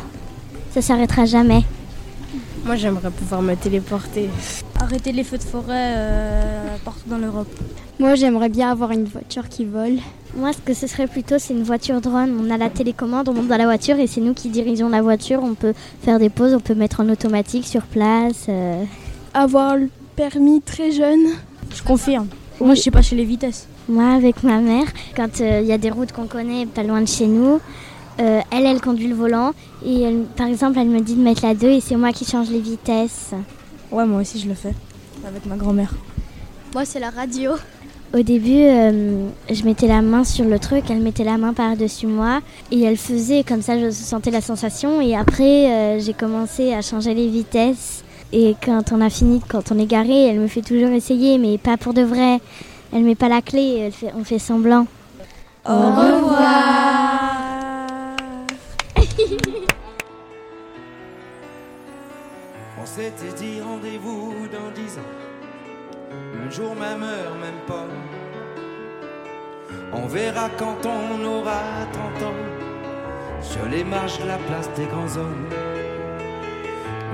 Ça 0.72 0.80
s'arrêtera 0.80 1.24
jamais. 1.26 1.64
Moi, 2.68 2.76
j'aimerais 2.76 3.10
pouvoir 3.10 3.40
me 3.40 3.54
téléporter. 3.54 4.28
Arrêter 4.78 5.10
les 5.12 5.24
feux 5.24 5.38
de 5.38 5.42
forêt 5.42 5.94
euh, 5.96 6.76
partout 6.84 7.08
dans 7.08 7.16
l'Europe. 7.16 7.48
Moi 7.98 8.14
j'aimerais 8.14 8.50
bien 8.50 8.70
avoir 8.70 8.90
une 8.90 9.04
voiture 9.04 9.48
qui 9.48 9.64
vole. 9.64 9.96
Moi, 10.36 10.52
ce 10.52 10.58
que 10.58 10.74
ce 10.74 10.86
serait 10.86 11.06
plutôt, 11.06 11.38
c'est 11.38 11.54
une 11.54 11.62
voiture 11.62 12.02
drone. 12.02 12.38
On 12.38 12.50
a 12.50 12.58
la 12.58 12.68
télécommande, 12.68 13.26
on 13.30 13.32
monte 13.32 13.48
dans 13.48 13.56
la 13.56 13.64
voiture 13.64 13.98
et 13.98 14.06
c'est 14.06 14.20
nous 14.20 14.34
qui 14.34 14.50
dirigeons 14.50 14.90
la 14.90 15.00
voiture. 15.00 15.40
On 15.42 15.54
peut 15.54 15.72
faire 16.02 16.18
des 16.18 16.28
pauses, 16.28 16.52
on 16.52 16.60
peut 16.60 16.74
mettre 16.74 17.00
en 17.00 17.08
automatique 17.08 17.66
sur 17.66 17.80
place. 17.84 18.44
euh. 18.50 18.84
Avoir 19.32 19.76
le 19.76 19.88
permis 20.14 20.60
très 20.60 20.92
jeune. 20.92 21.24
Je 21.74 21.82
confirme. 21.82 22.26
Moi, 22.60 22.74
je 22.74 22.82
sais 22.82 22.90
pas 22.90 23.00
chez 23.00 23.16
les 23.16 23.24
vitesses. 23.24 23.66
Moi, 23.88 24.12
avec 24.12 24.42
ma 24.42 24.58
mère, 24.58 24.88
quand 25.16 25.40
il 25.40 25.64
y 25.64 25.72
a 25.72 25.78
des 25.78 25.90
routes 25.90 26.12
qu'on 26.12 26.26
connaît 26.26 26.66
pas 26.66 26.82
loin 26.82 27.00
de 27.00 27.08
chez 27.08 27.28
nous, 27.28 27.60
euh, 28.20 28.40
elle, 28.50 28.66
elle 28.66 28.80
conduit 28.80 29.06
le 29.08 29.14
volant. 29.14 29.52
Et 29.84 30.02
elle- 30.02 30.24
par 30.36 30.46
exemple, 30.46 30.78
elle 30.78 30.88
me 30.88 31.00
dit 31.00 31.14
de 31.14 31.22
mettre 31.22 31.44
la 31.46 31.54
2 31.54 31.68
et 31.68 31.80
c'est 31.80 31.96
moi 31.96 32.12
qui 32.12 32.24
change 32.24 32.50
les 32.50 32.60
vitesses. 32.60 33.30
Ouais, 33.90 34.04
moi 34.06 34.20
aussi, 34.20 34.38
je 34.40 34.48
le 34.48 34.54
fais. 34.54 34.74
Avec 35.26 35.46
ma 35.46 35.56
grand-mère. 35.56 35.92
Moi, 36.74 36.84
c'est 36.84 37.00
la 37.00 37.10
radio. 37.10 37.52
Au 38.14 38.22
début, 38.22 38.62
euh, 38.62 39.26
je 39.50 39.64
mettais 39.64 39.86
la 39.86 40.00
main 40.00 40.24
sur 40.24 40.46
le 40.46 40.58
truc, 40.58 40.84
elle 40.88 41.00
mettait 41.00 41.24
la 41.24 41.36
main 41.36 41.52
par-dessus 41.52 42.06
moi 42.06 42.40
et 42.70 42.82
elle 42.82 42.96
faisait 42.96 43.44
comme 43.44 43.60
ça, 43.60 43.78
je 43.78 43.90
sentais 43.90 44.30
la 44.30 44.40
sensation. 44.40 45.02
Et 45.02 45.14
après, 45.14 45.70
euh, 45.70 46.00
j'ai 46.00 46.14
commencé 46.14 46.72
à 46.72 46.80
changer 46.80 47.12
les 47.12 47.28
vitesses. 47.28 48.02
Et 48.32 48.56
quand 48.64 48.92
on 48.92 49.00
a 49.02 49.10
fini, 49.10 49.40
quand 49.46 49.72
on 49.72 49.78
est 49.78 49.86
garé, 49.86 50.26
elle 50.28 50.40
me 50.40 50.46
fait 50.48 50.62
toujours 50.62 50.88
essayer, 50.90 51.36
mais 51.36 51.58
pas 51.58 51.76
pour 51.76 51.92
de 51.92 52.00
vrai. 52.02 52.40
Elle 52.94 53.04
met 53.04 53.14
pas 53.14 53.28
la 53.28 53.42
clé, 53.42 53.78
elle 53.86 53.92
fait, 53.92 54.12
on 54.18 54.24
fait 54.24 54.38
semblant. 54.38 54.86
Au 55.68 55.72
revoir. 55.74 57.17
On 62.98 63.00
s'était 63.00 63.36
dit 63.36 63.60
rendez-vous 63.60 64.48
dans 64.52 64.70
dix 64.74 64.98
ans. 64.98 65.12
Un 66.44 66.50
jour, 66.50 66.74
même 66.74 67.02
heure, 67.02 67.34
même 67.40 67.60
pas. 67.66 67.86
On 69.92 70.06
verra 70.06 70.48
quand 70.58 70.78
on 70.84 71.24
aura 71.24 71.60
30 71.92 72.22
ans. 72.28 72.34
Sur 73.40 73.66
les 73.66 73.84
marches 73.84 74.18
de 74.20 74.26
la 74.26 74.38
place 74.38 74.68
des 74.74 74.86
grands 74.86 75.16
hommes. 75.16 75.48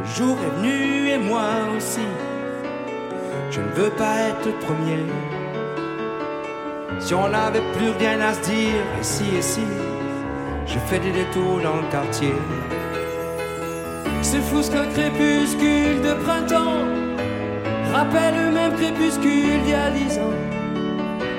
Le 0.01 0.07
jour 0.07 0.37
est 0.39 0.61
venu 0.61 1.09
et 1.09 1.19
moi 1.19 1.51
aussi. 1.77 2.07
Je 3.51 3.61
ne 3.61 3.69
veux 3.69 3.91
pas 3.91 4.21
être 4.29 4.47
le 4.47 4.53
premier. 4.67 5.05
Si 6.99 7.15
on 7.15 7.29
n'avait 7.29 7.73
plus 7.73 7.91
rien 7.99 8.21
à 8.21 8.33
se 8.33 8.41
dire, 8.41 8.85
ici 9.01 9.25
et 9.37 9.43
si, 9.43 9.67
je 10.67 10.79
fais 10.79 10.99
des 10.99 11.13
détours 11.13 11.61
dans 11.61 11.77
le 11.77 11.91
quartier. 11.91 12.33
C'est 14.25 14.41
fou 14.41 14.63
ce 14.63 14.71
qu'un 14.71 14.87
crépuscule 14.87 16.01
de 16.03 16.15
printemps 16.25 16.81
rappelle 17.93 18.35
le 18.47 18.51
même 18.51 18.73
crépuscule 18.73 19.61
d'il 19.63 19.71
y 19.71 19.75
a 19.75 19.91
dix 19.91 20.19
ans. 20.19 20.39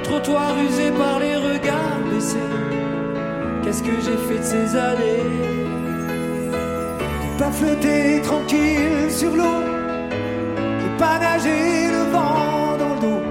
Trottoir 0.04 0.54
usé 0.70 0.92
par 0.92 1.20
les 1.20 1.36
regards 1.36 2.00
baissés. 2.10 2.38
Qu'est-ce 3.64 3.82
que 3.82 3.96
j'ai 4.06 4.18
fait 4.28 4.38
de 4.38 4.44
ces 4.44 4.78
années? 4.78 5.24
J'ai 7.22 7.44
pas 7.44 7.52
flotté 7.52 8.22
tranquille 8.22 9.10
sur 9.10 9.36
l'eau. 9.36 9.62
J'ai 10.80 10.98
pas 10.98 11.18
nagé 11.20 11.88
le 11.92 12.04
vent 12.14 12.78
dans 12.78 12.94
le 12.96 13.02
dos. 13.02 13.24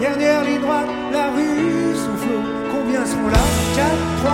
Dernière 0.00 0.44
ligne 0.44 0.60
droite, 0.60 0.88
la 1.12 1.26
rue 1.34 1.94
sous 1.94 2.16
flot. 2.22 2.44
Combien 2.70 3.04
sont 3.04 3.26
là? 3.26 3.42
4, 3.74 3.86
3, 4.22 4.32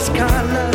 Et 0.00 0.67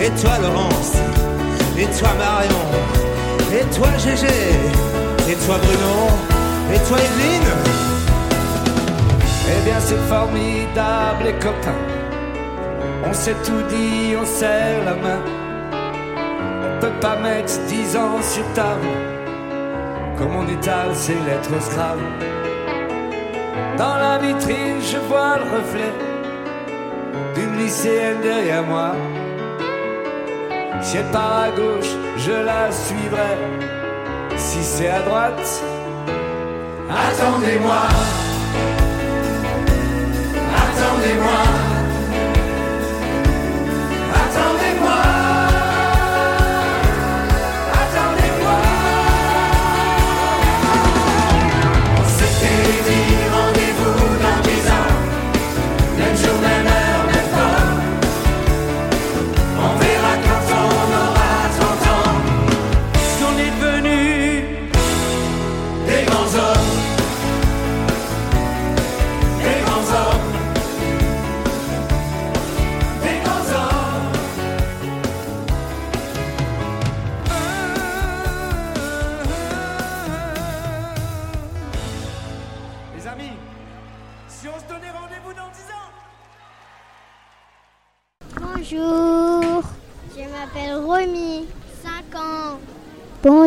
Et 0.00 0.10
toi 0.20 0.32
Laurence 0.42 0.94
Et 1.78 1.86
toi 1.98 2.08
Marion 2.18 2.66
Et 3.52 3.64
toi 3.74 3.88
Gégé 3.98 4.26
Et 5.28 5.34
toi 5.46 5.56
Bruno 5.62 6.08
Et 6.74 6.78
toi 6.88 6.98
Evelyne 6.98 7.52
Eh 9.48 9.64
bien, 9.64 9.78
c'est 9.78 10.02
formidable, 10.08 11.24
les 11.24 11.34
copains. 11.34 11.82
On 13.08 13.12
s'est 13.12 13.36
tout 13.44 13.62
dit, 13.68 14.14
on 14.20 14.24
serre 14.24 14.84
la 14.84 14.94
main. 14.94 15.20
On 16.64 16.80
peut 16.80 16.98
pas 17.00 17.16
mettre 17.16 17.60
dix 17.68 17.96
ans 17.96 18.20
sur 18.22 18.44
table. 18.54 18.88
Comme 20.18 20.34
on 20.34 20.48
étale 20.48 20.94
ses 20.94 21.14
lettres 21.14 21.50
au. 21.50 22.00
Dans 23.78 23.96
la 23.96 24.18
vitrine, 24.18 24.80
je 24.80 24.98
vois 25.08 25.38
le 25.38 25.44
reflet 25.44 26.11
d'une 27.34 27.56
lycéenne 27.58 28.20
derrière 28.22 28.62
moi. 28.62 28.94
Si 30.80 30.96
elle 30.96 31.10
part 31.10 31.44
à 31.44 31.50
gauche, 31.50 31.92
je 32.16 32.32
la 32.32 32.70
suivrai. 32.72 33.36
Si 34.36 34.62
c'est 34.62 34.88
à 34.88 35.00
droite. 35.02 35.62
Attendez-moi. 36.90 37.82
Attendez-moi. 40.64 41.51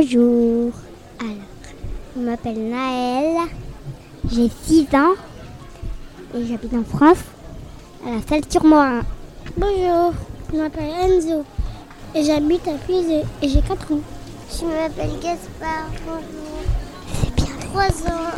Bonjour. 0.05 0.71
Alors, 1.19 1.33
je 2.15 2.21
m'appelle 2.21 2.69
Naël, 2.69 3.37
j'ai 4.31 4.51
6 4.65 4.87
ans 4.93 5.15
et 6.35 6.45
j'habite 6.45 6.75
en 6.75 6.83
France, 6.83 7.23
à 8.05 8.11
la 8.11 8.21
salle 8.21 8.43
sur 8.47 8.63
Morin. 8.63 9.01
Bonjour, 9.57 10.13
je 10.51 10.57
m'appelle 10.57 10.91
Enzo 11.01 11.43
et 12.13 12.23
j'habite 12.23 12.67
à 12.67 12.73
Puisé 12.73 13.23
et 13.41 13.49
j'ai 13.49 13.61
4 13.61 13.93
ans. 13.93 13.99
Je 14.51 14.65
m'appelle 14.65 15.19
Gaspard, 15.23 15.89
bonjour. 16.05 16.61
C'est 17.23 17.35
bien 17.35 17.55
3 17.71 17.83
ans 17.83 18.35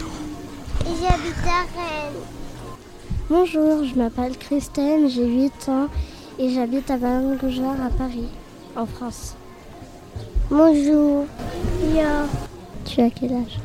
et 0.86 0.94
j'habite 1.02 1.48
à 1.48 1.64
Rennes. 1.76 2.24
Bonjour, 3.30 3.84
je 3.84 3.96
m'appelle 3.96 4.38
Christine, 4.38 5.10
j'ai 5.10 5.28
8 5.28 5.68
ans 5.68 5.90
et 6.40 6.50
j'habite 6.50 6.90
à 6.90 6.96
Ballon-Gougeard 6.96 7.82
à 7.86 7.90
Paris, 7.90 8.30
en 8.78 8.86
France. 8.86 9.36
Bonjour. 10.50 11.26
Yo. 11.94 12.08
Tu 12.86 13.02
as 13.02 13.10
quel 13.10 13.34
âge? 13.34 13.60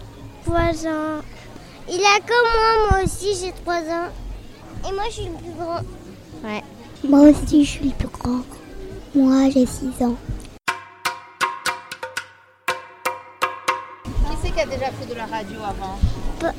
3 0.44 0.58
ans. 0.88 1.22
Il 1.88 2.00
a 2.00 2.18
comme 2.18 2.48
moi, 2.52 2.90
moi 2.90 3.04
aussi 3.04 3.36
j'ai 3.40 3.52
3 3.52 3.74
ans. 3.74 4.10
Et 4.88 4.92
moi 4.92 5.04
je 5.06 5.12
suis 5.12 5.26
le 5.26 5.36
plus 5.36 5.52
grand. 5.52 5.80
Ouais. 6.42 6.62
Moi 7.08 7.20
aussi 7.30 7.64
je 7.64 7.70
suis 7.70 7.84
le 7.84 7.92
plus 7.92 8.08
grand. 8.08 8.40
Moi 9.14 9.48
j'ai 9.50 9.64
6 9.64 10.02
ans. 10.02 10.16
Qui 14.04 14.36
c'est 14.42 14.50
qui 14.50 14.60
a 14.60 14.66
déjà 14.66 14.90
fait 14.90 15.06
de 15.06 15.14
la 15.14 15.26
radio 15.26 15.60
avant? 15.60 16.00
Pas, 16.40 16.52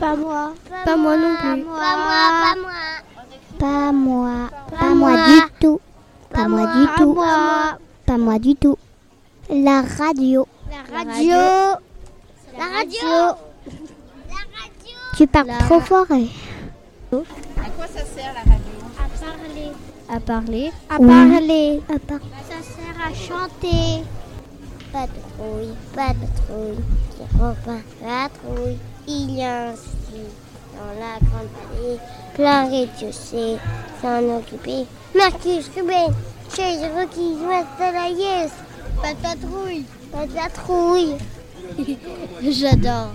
pas 0.00 0.16
moi. 0.16 0.54
Pas, 0.68 0.84
pas 0.86 0.96
moi, 0.96 1.16
moi, 1.16 1.28
non 1.28 1.36
plus. 1.36 1.64
Pas 1.64 1.96
moi, 1.96 2.30
pas 2.42 2.56
moi. 2.60 2.72
Pas 3.60 3.92
moi. 3.92 4.48
Pas, 4.50 4.76
pas 4.76 4.94
moi. 4.94 5.10
moi 5.10 5.24
du 5.28 5.40
tout. 5.60 5.80
Pas, 6.30 6.36
pas 6.36 6.48
moi, 6.48 6.62
moi 6.62 6.66
du 6.66 6.86
pas 6.88 6.96
tout. 6.96 7.14
Moi. 7.14 7.78
Pas 8.06 8.18
moi 8.18 8.38
du 8.40 8.56
tout. 8.56 8.78
La 9.48 9.82
radio. 9.82 10.46
La 10.70 10.82
radio. 10.98 11.36
La 12.56 12.64
radio. 12.76 13.08
La 14.28 14.42
radio. 14.60 14.96
Tu 15.16 15.26
parles 15.26 15.46
La 15.48 15.58
trop 15.58 15.80
fort. 15.80 16.06
hein. 16.10 16.26
À 17.12 17.70
quoi 17.70 17.86
ça 17.86 18.04
sert 18.04 18.32
la 18.34 18.40
radio? 18.40 18.76
À 18.98 19.08
parler. 19.08 19.70
À 20.08 20.20
parler? 20.20 20.72
À 20.90 20.96
Oui. 21.00 21.06
parler. 21.30 21.82
À 21.88 21.98
par- 21.98 22.18
Ça 22.48 22.62
sert 22.62 22.96
à 23.06 23.12
chanter. 23.14 24.04
Patrouille, 24.92 25.74
patrouille, 25.94 26.78
repart 27.38 27.84
patrouille. 28.00 28.78
Il 29.06 29.36
y 29.36 29.42
a 29.42 29.70
ainsi 29.70 30.22
dans 30.76 30.92
la 30.98 31.18
grande 31.20 31.48
vallée 31.56 31.98
plein 32.34 32.68
rez-de-chaussée 32.70 33.56
s'en 34.00 34.22
occuper. 34.38 34.86
Marcus, 35.14 35.68
Ruben, 35.76 36.14
Chase, 36.54 36.84
Rocky, 36.96 37.34
Mastala, 37.46 38.08
Yes. 38.10 38.50
Pas 39.02 39.14
de 39.14 39.18
patrouille. 39.18 39.84
Pas 40.12 40.26
de 40.26 40.32
patrouille. 40.32 41.14
J'adore. 42.42 43.12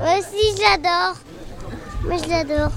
Moi 0.00 0.18
aussi, 0.18 0.56
j'adore. 0.56 1.16
Moi, 2.04 2.16
je 2.24 2.30
l'adore. 2.30 2.72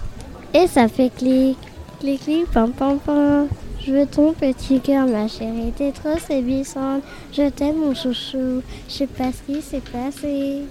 Et 0.53 0.67
ça 0.67 0.87
fait 0.89 1.09
clic, 1.09 1.57
clic, 1.99 2.21
clic, 2.21 2.51
pam, 2.51 2.71
pam, 2.71 2.99
pam. 2.99 3.47
Je 3.79 3.93
veux 3.93 4.05
ton 4.05 4.33
petit 4.33 4.79
cœur, 4.81 5.07
ma 5.07 5.27
chérie, 5.27 5.73
t'es 5.75 5.91
trop 5.91 6.17
séduisante. 6.17 7.01
Je 7.31 7.49
t'aime, 7.49 7.77
mon 7.77 7.93
chouchou. 7.93 8.61
Je 8.89 8.93
sais 8.93 9.07
pas 9.07 9.31
ce 9.31 9.51
qui 9.51 9.61
s'est 9.61 9.81
passé. 9.81 10.63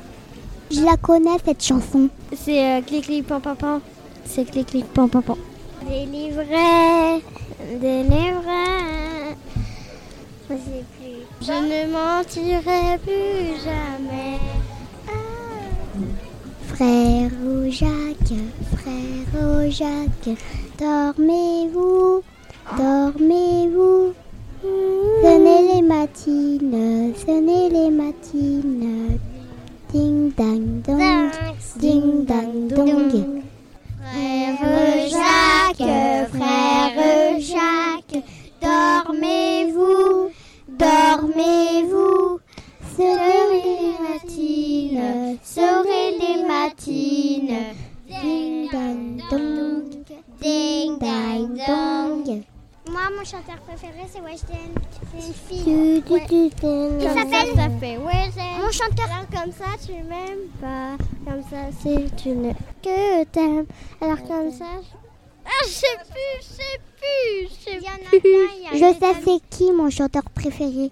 Je 0.71 0.83
la 0.83 0.97
connais, 0.97 1.39
cette 1.45 1.65
chanson. 1.65 2.09
C'est 2.37 2.65
euh, 2.65 2.81
clic, 2.83 3.05
clic, 3.05 3.27
pam, 3.27 3.41
pam, 3.41 3.57
pam. 3.57 3.81
C'est 4.25 4.45
clic, 4.45 4.67
clic, 4.67 4.87
pam, 4.93 5.09
pam, 5.09 5.23
pam. 5.23 5.37
Délivré, 5.89 7.23
délivré. 7.81 9.22
Je 10.53 10.59
sais 10.59 10.85
plus. 10.99 11.23
Je 11.41 11.53
ne 11.53 11.81
mentirai 11.91 12.99
plus 12.99 13.57
jamais. 13.65 14.39
Frère 16.69 17.31
ou 17.43 17.71
Jacques, 17.71 18.39
frère 18.77 19.31
ou 19.43 19.71
Jacques, 19.71 20.37
dormez-vous, 20.79 22.23
dormez-vous. 22.77 24.13
Sonnez 25.23 25.75
les 25.75 25.83
matines, 25.83 27.15
sonnez 27.25 27.71
les 27.71 27.91
matines. 27.91 29.19
Ding 29.93 30.33
dang 30.37 30.83
dong, 30.87 31.31
ding 31.77 32.25
dang 32.27 32.69
dong. 32.69 33.43
Frère 34.03 35.09
Jacques, 35.09 35.89
frère 36.31 37.41
Jacques, 37.41 38.25
dormez-vous, 38.61 40.22
dormez-vous. 41.23 42.41
Sonnez 42.97 43.63
les 43.65 43.95
matines, 44.03 45.39
sonnez 45.43 46.19
les 46.19 46.45
matines. 46.45 47.59
Ding 48.07 48.69
dang 48.71 49.23
dong, 49.31 50.05
ding 50.41 50.99
dang 50.99 51.57
dong. 51.67 52.45
Moi, 52.91 53.01
mon 53.17 53.25
chanteur 53.25 53.57
préféré, 53.67 54.05
c'est 54.13 54.21
Weshden. 54.21 54.75
C'est 55.11 55.27
une 55.27 55.33
fille. 55.33 55.65
Tu, 55.65 56.03
tu, 56.03 56.27
tu, 56.27 56.51
Qui 56.51 57.07
Comme 57.07 57.17
s'appelle 57.17 57.55
ça, 57.55 57.71
fait 57.81 57.97
Weshden. 57.97 58.61
Mon 58.61 58.71
chanteur. 58.71 59.07
Alors 59.07 59.43
comme 59.43 59.53
ça, 59.53 59.65
tu 59.87 59.93
m'aimes 59.93 60.49
pas. 60.61 60.97
Comme 61.25 61.43
ça, 61.45 61.71
c'est 61.83 62.17
tu 62.17 62.31
ne 62.31 62.53
que 62.83 63.25
t'aimes. 63.25 63.67
Alors 64.01 64.19
comme 64.25 64.51
ça, 64.51 64.67
je... 64.83 64.97
Ah, 65.45 65.65
je 65.65 65.71
sais 65.71 65.87
plus, 66.11 66.41
je 66.41 66.45
sais 66.45 66.81
plus, 66.99 67.49
je 67.49 67.71
sais 67.71 67.81
Il 68.13 68.21
plus. 68.21 68.49
il 68.73 68.79
Je 68.79 68.99
sais 68.99 69.15
c'est 69.25 69.57
qui 69.57 69.73
mon 69.73 69.89
chanteur 69.89 70.25
préféré. 70.35 70.91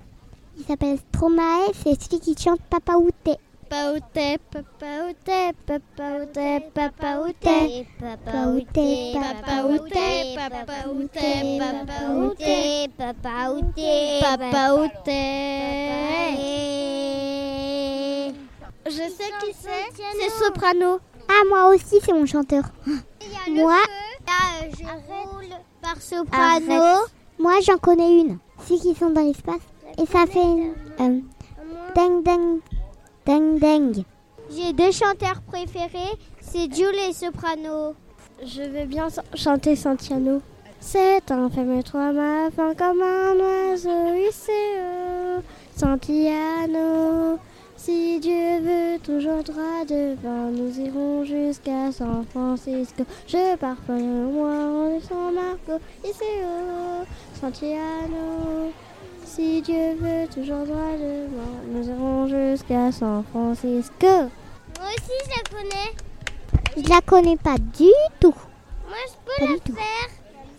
Il 0.61 0.67
s'appelle 0.67 0.99
Stromae, 0.99 1.73
c'est 1.73 1.99
celui 2.03 2.21
qui 2.21 2.37
chante 2.39 2.61
Papa 2.69 2.93
Outé. 2.97 3.39
Papa 3.71 3.93
Outé, 3.95 4.39
Papa 4.53 5.09
Outé, 5.09 5.53
Papa 5.67 6.19
Outé, 6.21 6.61
Papa 6.75 7.19
Outé. 7.21 7.87
Papa 7.99 8.47
outé, 8.49 9.13
Papa 9.15 9.65
Outé, 9.65 10.35
Papa 10.37 10.89
Outé, 10.91 11.59
Papa 11.59 12.13
Outé. 12.13 12.89
papa 12.99 13.51
outé, 13.51 14.21
Papa 14.21 14.75
Outé. 14.75 15.21
Je 18.85 18.91
sais 18.93 19.33
qui 19.41 19.55
c'est. 19.59 19.89
C'est 19.97 20.45
Soprano. 20.45 21.01
Ah, 21.27 21.43
moi 21.49 21.75
aussi, 21.75 22.01
c'est 22.05 22.13
mon 22.13 22.27
chanteur. 22.27 22.65
Moi, 23.49 23.79
Là, 24.27 24.69
je 24.79 24.85
roule 24.85 25.55
par 25.81 25.97
soprano. 26.03 27.07
Moi 27.39 27.55
j'en 27.63 27.79
connais 27.79 28.21
une. 28.21 28.39
Ceux 28.69 28.77
qui 28.77 28.95
sont 28.95 29.09
dans 29.11 29.23
l'espace. 29.23 29.63
Et 29.99 30.07
ça 30.07 30.27
fait 30.27 30.39
euh, 31.01 31.21
ding 31.95 32.23
ding. 32.25 32.61
Ding 33.27 33.59
ding. 33.59 34.05
J'ai 34.51 34.73
deux 34.73 34.91
chanteurs 34.91 35.41
préférés, 35.47 36.17
c'est 36.41 36.73
Jules 36.75 36.99
et 37.09 37.13
Soprano. 37.13 37.95
Je 38.45 38.63
vais 38.63 38.87
bien 38.87 39.09
ch- 39.11 39.25
chanter 39.35 39.77
Santiano. 39.77 40.41
C'est 40.81 41.31
un 41.31 41.51
femme 41.51 41.83
toi 41.83 42.11
ma 42.13 42.51
fin 42.51 42.75
comme 42.75 43.03
un 43.03 43.35
oiseau 43.37 44.15
ICO. 44.15 45.43
Santiano. 45.77 47.39
Si 47.77 48.19
Dieu 48.21 48.61
veut 48.61 48.99
toujours 49.03 49.43
droit 49.43 49.85
devant, 49.89 50.51
nous 50.51 50.79
irons 50.81 51.25
jusqu'à 51.25 51.93
San 51.93 52.25
Francisco. 52.31 53.05
Je 53.27 53.57
pars 53.57 53.77
pour 53.87 53.95
moi 53.97 54.51
en 54.51 55.01
San 55.01 55.35
Marco, 55.35 55.83
ICO. 56.05 57.07
Santiano. 57.41 58.73
Si 59.33 59.63
Dieu 59.63 59.95
veut 60.01 60.27
toujours 60.29 60.67
droit 60.67 60.97
devant, 60.99 61.61
nous 61.69 61.89
irons 61.89 62.27
jusqu'à 62.27 62.91
San 62.91 63.23
Francisco. 63.31 63.93
Moi 64.03 64.89
aussi, 64.89 65.17
je 65.25 65.31
la 65.31 65.43
connais. 65.59 65.93
Je 66.77 66.89
la 66.89 67.01
connais 67.01 67.37
pas 67.37 67.57
du 67.59 67.91
tout. 68.19 68.35
Moi, 68.89 68.97
je 69.07 69.13
peux 69.25 69.47
Pas 69.47 69.53
la 69.53 69.55
du 69.59 69.61
tout. 69.61 69.75
faire. 69.75 70.11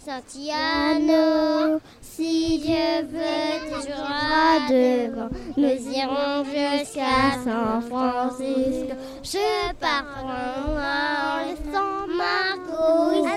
Santiano, 0.04 1.80
si 2.02 2.60
Dieu 2.60 3.08
veut 3.12 3.70
toujours 3.70 3.96
droit 3.98 4.68
devant, 4.70 5.30
nous 5.58 5.94
irons 5.94 6.44
jusqu'à 6.46 7.44
San 7.44 7.82
Francisco. 7.84 8.96
Je 9.22 9.74
pars 9.80 10.06
moi 10.24 10.84
en 11.28 11.38
laissant 11.46 12.08
Marco 12.18 13.14
ICO. 13.14 13.30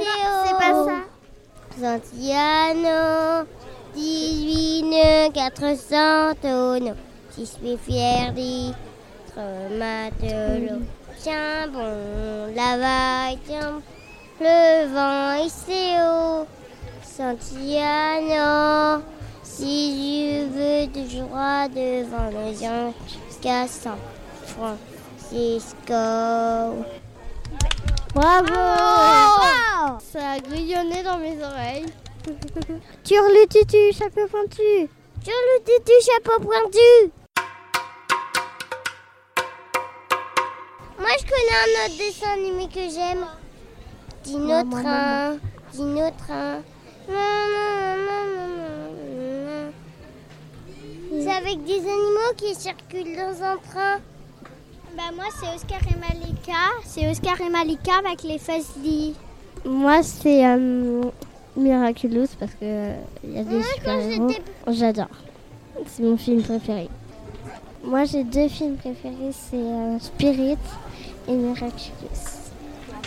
c'est 0.47 0.59
pas 0.59 0.75
ça. 0.87 1.99
Santiano, 1.99 3.47
18 3.95 4.83
nœuds, 4.83 5.31
400 5.33 6.35
tonneaux. 6.41 6.95
Si 7.31 7.41
je 7.41 7.47
suis 7.47 7.77
fier 7.79 8.33
d'être 8.33 8.77
matelot. 9.79 10.83
Tiens 11.21 11.69
bon, 11.73 12.53
la 12.55 12.79
vague, 12.79 13.39
tiens 13.47 13.81
le 14.41 14.87
vent 14.93 15.35
ICO. 15.45 16.47
Santiano, 17.03 19.03
si 19.43 19.95
Dieu 19.95 20.49
veut 20.49 20.87
toujours 20.93 21.29
droit 21.29 21.69
devant 21.69 22.31
nous 22.31 22.63
irons 22.63 22.95
jusqu'à 23.29 23.67
San 23.69 23.99
Francisco. 24.47 26.05
Bravo 28.15 28.55
Ça 30.01 30.33
a 30.33 30.39
grillonné 30.41 31.03
dans 31.03 31.19
mes 31.19 31.37
oreilles. 31.43 31.93
Turle 33.05 33.47
tutu, 33.51 33.93
chapeau 33.93 34.27
pointu. 34.29 34.89
Turle 35.23 35.57
tutu, 35.67 35.93
chapeau 36.07 36.41
pointu. 36.41 37.13
Moi, 40.99 41.11
je 41.19 41.25
connais 41.27 41.59
un 41.61 41.85
autre 41.85 41.99
dessin 41.99 42.33
animé 42.33 42.69
que 42.69 42.89
j'aime. 42.89 43.27
Dino 44.25 44.63
Train, 44.71 45.39
Dino 45.75 46.11
Train. 46.17 46.63
C'est 51.13 51.31
avec 51.31 51.63
des 51.65 51.81
animaux 51.81 52.33
qui 52.39 52.55
circulent 52.55 53.17
dans 53.17 53.43
un 53.43 53.57
train. 53.59 54.01
Bah 54.97 55.11
moi 55.15 55.25
c'est 55.39 55.55
Oscar 55.55 55.81
et 55.91 55.99
Malika. 55.99 56.53
C'est 56.87 57.11
Oscar 57.11 57.39
et 57.41 57.51
Malika 57.51 57.99
avec 57.99 58.23
les 58.23 58.39
Fuzzy. 58.39 59.15
Moi 59.65 60.03
c'est 60.03 60.47
euh, 60.47 61.03
Miraculous 61.57 62.29
parce 62.39 62.53
que 62.55 62.91
il 63.23 63.33
y 63.33 63.39
a 63.39 63.45
des 63.45 63.63
super-héros. 63.63 64.29
J'adore. 64.69 65.09
C'est 65.87 66.03
mon 66.03 66.17
film 66.17 66.43
préféré. 66.43 66.89
Moi 67.85 68.05
j'ai 68.05 68.25
deux 68.25 68.49
films 68.49 68.77
préférés, 68.77 69.33
c'est 69.33 69.57
euh, 69.57 69.99
Spirit 69.99 70.57
et 71.29 71.33
Miraculous. 71.33 72.41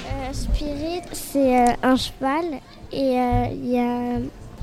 Euh, 0.09 0.33
Spirit 0.33 1.01
c'est 1.13 1.59
euh, 1.59 1.73
un 1.83 1.95
cheval 1.95 2.45
et 2.91 3.19
euh, 3.19 3.45
il 3.51 3.69
y, 3.71 3.77
a, 3.79 4.19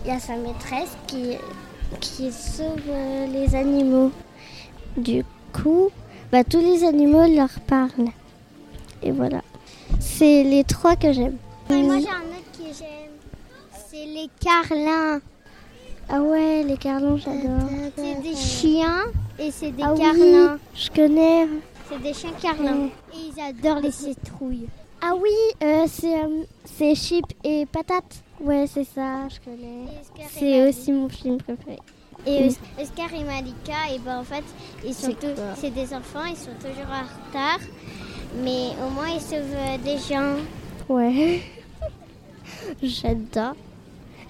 y 0.06 0.10
a 0.10 0.18
sa 0.20 0.36
maîtresse 0.36 0.96
qui, 1.06 1.32
qui 2.00 2.30
sauve 2.32 2.80
euh, 2.88 3.26
les 3.26 3.54
animaux. 3.54 4.10
Du 4.96 5.24
coup, 5.52 5.90
bah, 6.30 6.44
tous 6.44 6.60
les 6.60 6.84
animaux 6.84 7.26
leur 7.26 7.50
parlent. 7.66 8.10
Et 9.02 9.10
voilà. 9.10 9.42
C'est 10.00 10.44
les 10.44 10.64
trois 10.64 10.96
que 10.96 11.12
j'aime. 11.12 11.36
Et 11.70 11.82
moi 11.82 11.98
j'ai 11.98 12.08
un 12.08 12.12
autre 12.12 12.12
que 12.12 12.22
j'aime. 12.28 12.33
Les 14.06 14.28
carlins. 14.40 15.20
Ah 16.08 16.20
ouais, 16.20 16.62
les 16.62 16.76
carlins, 16.76 17.16
j'adore. 17.16 17.68
C'est 17.96 18.20
des 18.22 18.36
chiens 18.36 19.04
et 19.38 19.50
c'est 19.50 19.70
des 19.70 19.82
Ah 19.82 19.94
oui, 19.94 20.00
carlins. 20.00 20.58
je 20.74 20.90
connais. 20.90 21.48
C'est 21.88 22.02
des 22.02 22.12
chiens 22.12 22.32
carlins. 22.40 22.86
Et 23.12 23.30
ils 23.34 23.40
adorent 23.40 23.80
les 23.80 23.90
citrouilles. 23.90 24.68
Ah 25.00 25.12
oui, 25.20 25.30
euh, 25.62 25.84
c'est 25.88 26.18
euh, 26.22 26.44
c'est 26.64 26.94
Chip 26.94 27.24
et 27.44 27.66
Patate. 27.66 28.22
Ouais, 28.40 28.66
c'est 28.66 28.84
ça, 28.84 29.28
je 29.28 29.38
connais. 29.40 29.84
C'est 30.30 30.68
aussi 30.68 30.92
mon 30.92 31.08
film 31.08 31.38
préféré. 31.38 31.78
Et 32.26 32.48
Os- 32.48 32.58
Oscar 32.80 33.12
et 33.14 33.24
Malika, 33.24 33.72
et 33.94 33.98
ben 33.98 34.18
en 34.20 34.24
fait, 34.24 34.44
ils 34.84 34.94
sont 34.94 35.14
c'est 35.56 35.70
des 35.70 35.92
enfants, 35.94 36.24
ils 36.28 36.36
sont 36.36 36.54
toujours 36.58 36.90
en 36.90 37.02
retard, 37.28 37.58
mais 38.42 38.68
au 38.86 38.90
moins 38.90 39.08
ils 39.08 39.20
sauvent 39.20 39.42
euh, 39.54 39.78
des 39.78 39.98
gens. 39.98 40.36
Ouais. 40.88 41.40
J'adore. 42.82 43.54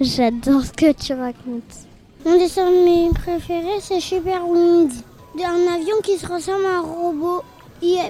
J'adore 0.01 0.65
ce 0.65 0.73
que 0.73 0.93
tu 0.93 1.13
racontes. 1.13 1.87
Mon 2.27 2.37
dessin 2.39 2.67
animé 2.67 3.11
préféré, 3.15 3.79
c'est 3.81 4.01
Super 4.01 4.47
Wings. 4.49 5.03
Un 5.39 5.73
avion 5.75 5.97
qui 6.03 6.19
se 6.19 6.27
ressemble 6.27 6.65
à 6.67 6.79
un 6.79 6.81
robot. 6.81 7.43
Il, 7.83 8.01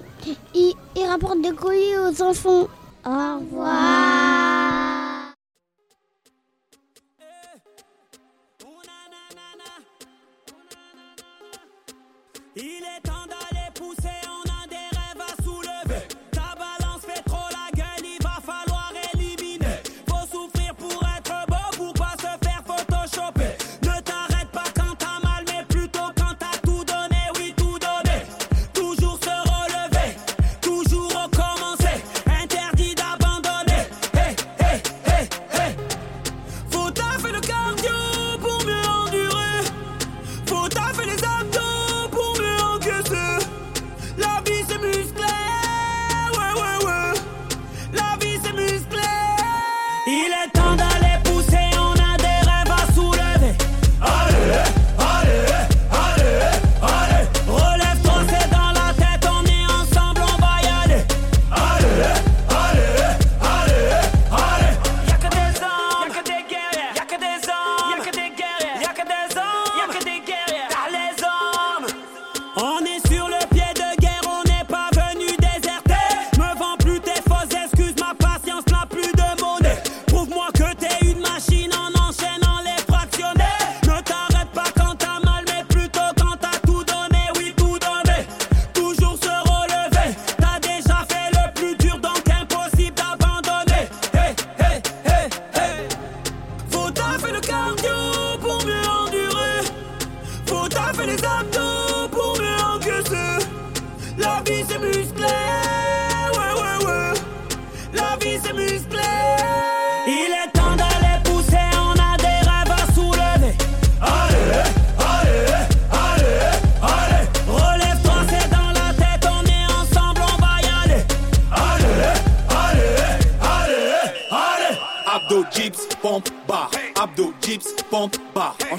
il, 0.54 0.74
il 0.96 1.06
rapporte 1.06 1.40
des 1.42 1.52
colis 1.52 1.98
aux 1.98 2.22
enfants. 2.22 2.68
Au 3.04 3.38
revoir. 3.38 4.53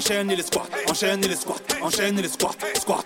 enchaîne 0.06 0.28
les 0.28 0.42
squats, 0.42 0.68
enchaîne 0.88 1.20
les 1.22 1.34
squats, 1.34 1.62
enchaîne 1.82 2.20
les 2.20 2.28
squats, 2.28 2.54
squats. 2.74 3.05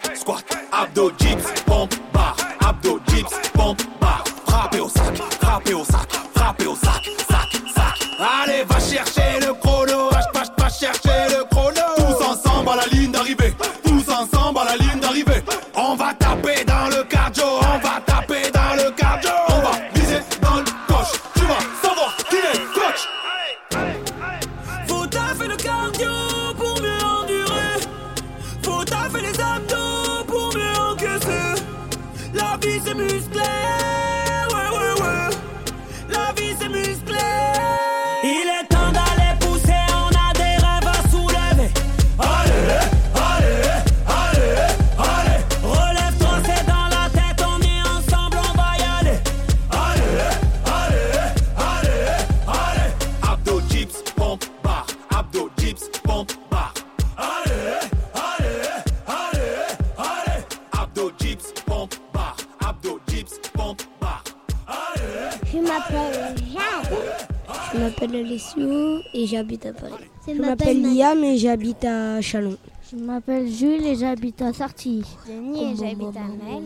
Je 67.73 67.79
m'appelle 67.79 68.17
Alessio 68.17 68.99
et 69.15 69.27
j'habite 69.27 69.67
à 69.67 69.73
Paris. 69.73 69.93
Je 70.27 70.33
m'appelle 70.33 70.83
Liam 70.83 71.23
et 71.25 71.39
j'habite 71.39 71.85
à 71.85 72.21
Chalon. 72.21 72.57
Je 72.91 72.97
m'appelle 72.97 73.49
Jules 73.49 73.87
et 73.87 73.95
j'habite 73.95 74.43
à 74.43 74.53
Sarty. 74.53 75.03
Jenny 75.27 75.73
et 75.73 75.77
j'habite 75.77 76.17
à 76.17 76.25
Mel. 76.25 76.65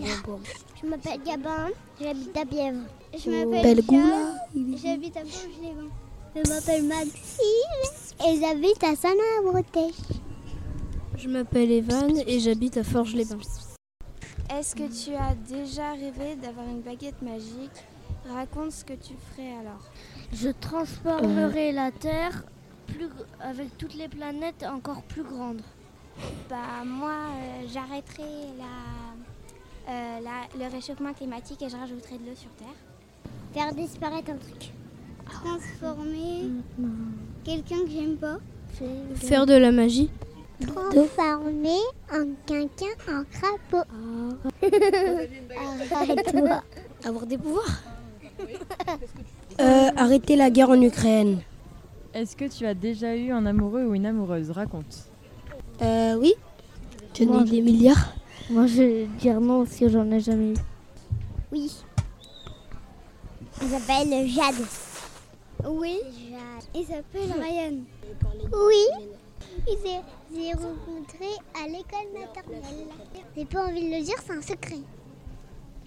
Je 0.82 0.88
m'appelle 0.88 1.20
Gabin, 1.24 1.68
j'habite 2.00 2.36
à 2.36 2.44
Bièvre. 2.44 2.78
Je 3.18 3.30
m'appelle 3.30 3.82
goula. 3.84 4.34
J'habite 4.82 5.16
à 5.16 5.22
Bourges-les-Vents. 5.22 5.90
Je 6.34 6.50
m'appelle 6.50 6.82
Maxime 6.84 8.26
et 8.26 8.40
j'habite 8.40 8.84
à 8.84 8.96
Saint-Bretèche. 8.96 10.18
Je 11.16 11.28
m'appelle 11.28 11.70
Evan 11.70 12.12
et 12.26 12.40
j'habite 12.40 12.76
à 12.76 12.84
Forges-les-Bains. 12.84 13.38
Est-ce 14.52 14.74
que 14.74 14.82
tu 14.82 15.14
as 15.14 15.34
déjà 15.48 15.92
rêvé 15.92 16.36
d'avoir 16.42 16.66
une 16.66 16.80
baguette 16.80 17.22
magique 17.22 17.84
Raconte 18.32 18.72
ce 18.72 18.84
que 18.84 18.94
tu 18.94 19.12
ferais 19.30 19.52
alors. 19.60 19.82
Je 20.32 20.48
transformerai 20.48 21.72
la 21.72 21.90
Terre 21.90 22.44
plus, 22.86 23.08
avec 23.40 23.76
toutes 23.78 23.94
les 23.94 24.08
planètes 24.08 24.64
encore 24.68 25.02
plus 25.02 25.22
grandes. 25.22 25.60
Bah 26.48 26.84
moi, 26.86 27.10
euh, 27.12 27.66
j'arrêterai 27.72 28.22
la, 28.58 29.92
euh, 29.92 30.20
la- 30.20 30.48
le 30.66 30.70
réchauffement 30.72 31.12
climatique 31.12 31.60
et 31.62 31.68
je 31.68 31.76
rajouterai 31.76 32.18
de 32.18 32.26
l'eau 32.30 32.34
sur 32.36 32.50
Terre. 32.50 32.68
Faire 33.52 33.74
disparaître 33.74 34.30
un 34.30 34.36
truc. 34.36 34.72
Transformer 35.26 36.50
quelqu'un 37.44 37.84
que 37.84 37.90
j'aime 37.90 38.16
pas. 38.16 38.38
Faire 39.16 39.46
de 39.46 39.54
la 39.54 39.70
magie. 39.72 40.10
Transformer 40.66 41.78
en 42.12 42.26
quelqu'un 42.46 42.86
en 43.08 43.24
crapaud. 43.24 43.84
Arrête-toi. 45.94 46.62
Avoir 47.04 47.26
des 47.26 47.38
pouvoirs. 47.38 47.82
Euh, 49.60 49.90
arrêter 49.96 50.36
la 50.36 50.50
guerre 50.50 50.70
en 50.70 50.80
Ukraine. 50.80 51.40
Est-ce 52.12 52.36
que 52.36 52.44
tu 52.46 52.66
as 52.66 52.74
déjà 52.74 53.16
eu 53.16 53.30
un 53.30 53.46
amoureux 53.46 53.84
ou 53.84 53.94
une 53.94 54.06
amoureuse? 54.06 54.50
Raconte. 54.50 55.08
Euh, 55.82 56.16
oui. 56.16 56.34
J'en 57.18 57.26
Moi, 57.26 57.42
ai 57.42 57.44
des 57.50 57.60
milliards. 57.60 58.14
Moi, 58.50 58.66
je 58.66 58.82
vais 58.82 59.06
dire 59.18 59.40
non 59.40 59.64
parce 59.64 59.76
que 59.76 59.88
j'en 59.88 60.10
ai 60.10 60.20
jamais 60.20 60.52
eu. 60.52 60.56
Oui. 61.52 61.70
Il 63.62 63.68
s'appelle 63.68 64.28
Jade. 64.28 64.66
Oui. 65.68 66.00
Il 66.74 66.84
s'appelle 66.84 67.32
Ryan. 67.40 67.76
Oui. 68.52 69.10
Il 69.68 69.78
s'est 69.78 70.00
s'est 70.34 70.52
rencontré 70.52 71.28
à 71.62 71.66
l'école 71.68 72.12
maternelle. 72.12 72.86
J'ai 73.36 73.44
pas 73.44 73.66
envie 73.66 73.88
de 73.88 73.96
le 73.96 74.02
dire, 74.02 74.16
c'est 74.26 74.32
un 74.32 74.42
secret. 74.42 74.80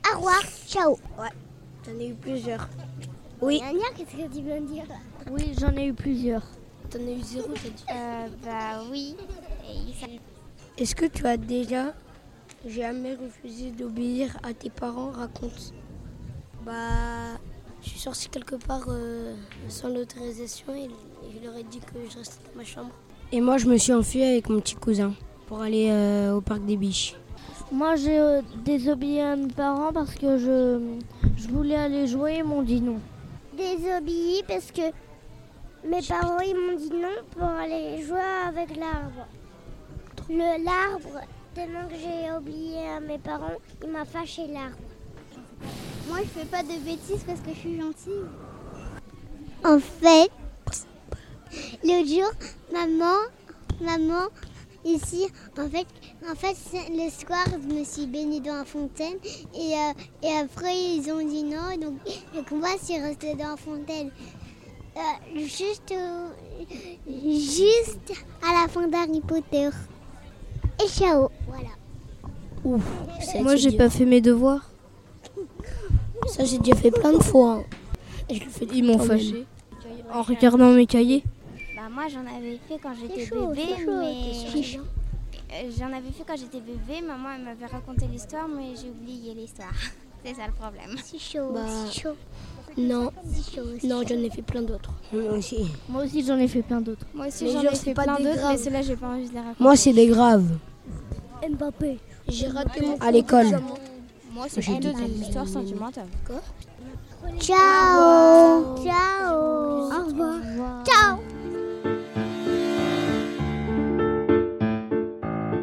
Au 0.09 0.17
revoir. 0.17 0.41
Ciao. 0.67 0.91
Ouais. 1.19 1.27
J'en 1.85 1.99
ai 1.99 2.09
eu 2.09 2.13
plusieurs. 2.13 2.69
Oui. 3.41 3.61
Qu'est-ce 3.95 4.11
que 4.11 4.33
tu 4.35 4.41
viens 4.41 4.61
de 4.61 4.65
dire 4.67 4.83
Oui, 5.31 5.53
j'en 5.59 5.75
ai 5.75 5.87
eu 5.87 5.93
plusieurs. 5.93 6.43
T'en 6.89 6.99
as 6.99 7.11
eu 7.11 7.21
zéro, 7.21 7.47
t'as 7.53 7.69
dit. 7.69 7.83
Euh, 7.91 8.27
bah 8.43 8.81
oui. 8.91 9.15
Et 9.69 9.89
il 9.89 9.93
s'appelle- 9.93 10.19
Est-ce 10.77 10.95
que 10.95 11.05
tu 11.05 11.25
as 11.27 11.37
déjà 11.37 11.93
jamais 12.65 13.13
refusé 13.15 13.71
d'obéir 13.71 14.37
à 14.43 14.53
tes 14.53 14.69
parents 14.69 15.11
Raconte. 15.11 15.73
Bah, 16.65 17.37
je 17.81 17.89
suis 17.89 17.99
sortie 17.99 18.29
quelque 18.29 18.55
part 18.55 18.85
euh, 18.89 19.35
sans 19.69 19.89
l'autorisation 19.89 20.73
et, 20.75 20.85
et 20.85 20.89
je 21.39 21.45
leur 21.45 21.55
ai 21.55 21.63
dit 21.63 21.79
que 21.79 21.93
je 22.09 22.17
restais 22.17 22.39
dans 22.51 22.57
ma 22.57 22.65
chambre. 22.65 22.89
Et 23.31 23.41
moi, 23.41 23.57
je 23.57 23.67
me 23.67 23.77
suis 23.77 23.93
enfui 23.93 24.23
avec 24.23 24.49
mon 24.49 24.59
petit 24.59 24.75
cousin 24.75 25.13
pour 25.47 25.61
aller 25.61 25.89
euh, 25.91 26.33
au 26.35 26.41
parc 26.41 26.65
des 26.65 26.77
biches. 26.77 27.15
Moi, 27.71 27.95
j'ai 27.97 28.17
euh, 28.17 28.41
désobéi 28.63 29.19
à 29.19 29.35
mes 29.35 29.47
parents 29.51 29.91
parce 29.93 30.15
que 30.15 30.37
je, 30.37 30.79
je 31.37 31.47
voulais 31.49 31.75
aller 31.75 32.07
jouer 32.07 32.35
et 32.35 32.37
ils 32.39 32.43
m'ont 32.43 32.63
dit 32.63 32.81
non. 32.81 32.99
Désobéi 33.57 34.43
parce 34.47 34.71
que 34.71 34.93
mes 35.83 36.03
parents 36.03 36.39
ils 36.41 36.55
m'ont 36.55 36.77
dit 36.77 36.91
non 36.91 37.23
pour 37.31 37.43
aller 37.43 38.03
jouer 38.03 38.19
avec 38.47 38.75
l'arbre. 38.75 39.25
Le 40.29 40.63
l'arbre, 40.63 41.21
tellement 41.55 41.87
que 41.87 41.95
j'ai 41.95 42.31
oublié 42.37 42.87
à 42.87 42.99
mes 42.99 43.17
parents, 43.17 43.57
il 43.81 43.89
m'a 43.89 44.05
fâché 44.05 44.45
l'arbre. 44.45 44.77
Moi 46.07 46.19
je 46.19 46.39
fais 46.39 46.45
pas 46.45 46.61
de 46.61 46.77
bêtises 46.85 47.23
parce 47.25 47.39
que 47.39 47.49
je 47.49 47.59
suis 47.59 47.81
gentille. 47.81 48.27
En 49.65 49.79
fait, 49.79 50.29
l'autre 51.83 52.07
jour, 52.07 52.31
maman, 52.71 53.17
maman, 53.81 54.27
ici, 54.85 55.27
en 55.57 55.69
fait, 55.69 55.87
en 56.29 56.35
fait, 56.35 56.55
le 56.91 57.09
soir, 57.09 57.45
je 57.51 57.73
me 57.75 57.83
suis 57.83 58.07
baignée 58.07 58.39
dans 58.39 58.55
la 58.55 58.65
fontaine 58.65 59.17
et, 59.53 59.73
euh, 59.73 59.93
et 60.23 60.31
après 60.37 60.75
ils 60.95 61.11
ont 61.11 61.25
dit 61.27 61.43
non, 61.43 61.75
donc, 61.79 61.95
donc 62.33 62.51
moi, 62.51 62.69
je 62.79 62.85
suis 62.93 62.99
restée 63.01 63.35
dans 63.35 63.49
la 63.49 63.57
fontaine. 63.57 64.11
Euh, 64.95 65.39
juste, 65.41 65.91
euh, 65.91 66.29
juste 67.07 68.13
à 68.41 68.61
la 68.61 68.67
fin 68.67 68.87
d'Harry 68.87 69.21
Potter. 69.21 69.69
Et 70.83 70.87
ciao, 70.89 71.29
voilà. 71.47 71.69
Ouf, 72.63 72.83
Moi, 73.41 73.55
j'ai 73.55 73.71
pas 73.77 73.89
fait 73.89 74.05
mes 74.05 74.21
devoirs. 74.21 74.71
Ça, 76.27 76.43
j'ai 76.45 76.57
déjà 76.57 76.75
fait 76.75 76.91
plein 76.91 77.13
de 77.13 77.23
fois. 77.23 77.59
hein. 77.59 77.63
Et 78.29 78.35
je 78.35 78.43
le 78.43 78.49
fais 78.49 78.67
Ils 78.73 78.83
m'ont 78.83 78.97
fâché. 78.99 79.45
En 80.11 80.21
regardant 80.23 80.71
mes 80.71 80.85
cahiers. 80.87 81.23
Bah 81.87 81.93
moi 81.93 82.03
j'en 82.09 82.19
avais 82.35 82.59
fait 82.67 82.77
quand 82.83 82.93
j'étais 82.99 83.25
bébé, 83.25 83.63
mais 83.87 84.61
chaud. 84.61 84.79
Euh, 85.53 85.71
j'en 85.79 85.85
avais 85.87 86.11
fait 86.11 86.23
quand 86.27 86.35
j'étais 86.35 86.59
bébé. 86.59 87.01
Maman 87.05 87.29
elle 87.37 87.43
m'avait 87.45 87.65
raconté 87.65 88.07
l'histoire, 88.07 88.47
mais 88.49 88.75
j'ai 88.75 88.89
oublié 88.89 89.33
l'histoire. 89.33 89.71
C'est 90.25 90.33
ça 90.33 90.47
le 90.47 90.53
problème. 90.53 90.97
C'est 91.03 91.19
chaud, 91.19 91.51
Bah, 91.53 91.61
c'est 91.85 92.01
chaud. 92.01 92.15
Non, 92.77 93.11
chaud. 93.55 93.61
non, 93.85 94.01
j'en 94.05 94.15
ai 94.15 94.29
fait 94.29 94.41
plein 94.41 94.61
d'autres. 94.63 94.91
Moi 95.13 95.31
aussi. 95.37 95.65
Moi 95.87 96.03
aussi, 96.03 96.25
j'en 96.25 96.37
ai 96.37 96.47
fait 96.49 96.61
plein 96.63 96.81
d'autres. 96.81 97.05
Moi 97.13 97.27
aussi 97.27 97.49
j'en 97.51 97.61
ai 97.61 97.75
fait 97.75 97.93
pas 97.93 98.03
plein 98.03 98.17
d'autres, 98.17 98.49
mais 98.49 98.57
ceux-là 98.57 98.81
j'ai 98.81 98.95
pas 98.97 99.07
envie 99.07 99.29
de 99.29 99.33
les 99.33 99.39
raconter. 99.39 99.63
Moi, 99.63 99.75
c'est 99.77 99.93
des 99.93 100.07
graves. 100.07 100.57
Mbappé. 101.49 101.99
J'ai 102.27 102.47
raté 102.47 102.81
mon 102.85 102.97
à 102.97 103.11
l'école. 103.11 103.61
Moi, 104.33 104.47
c'est 104.49 104.61
plutôt 104.61 104.91
des 104.91 105.21
histoires 105.21 105.47
sentimentales. 105.47 106.09
Ciao. 107.39 108.75
Ciao. 108.83 109.35
Au 109.35 110.05
revoir. 110.07 110.83
Ciao. 110.83 111.36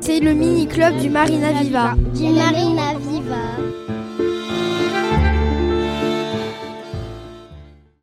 C'est 0.06 0.20
le 0.20 0.34
mini-club 0.34 0.98
du 0.98 1.08
Marina 1.08 1.50
Viva. 1.62 1.94
Du 2.14 2.24
Marina 2.24 2.92
Viva. 3.08 3.73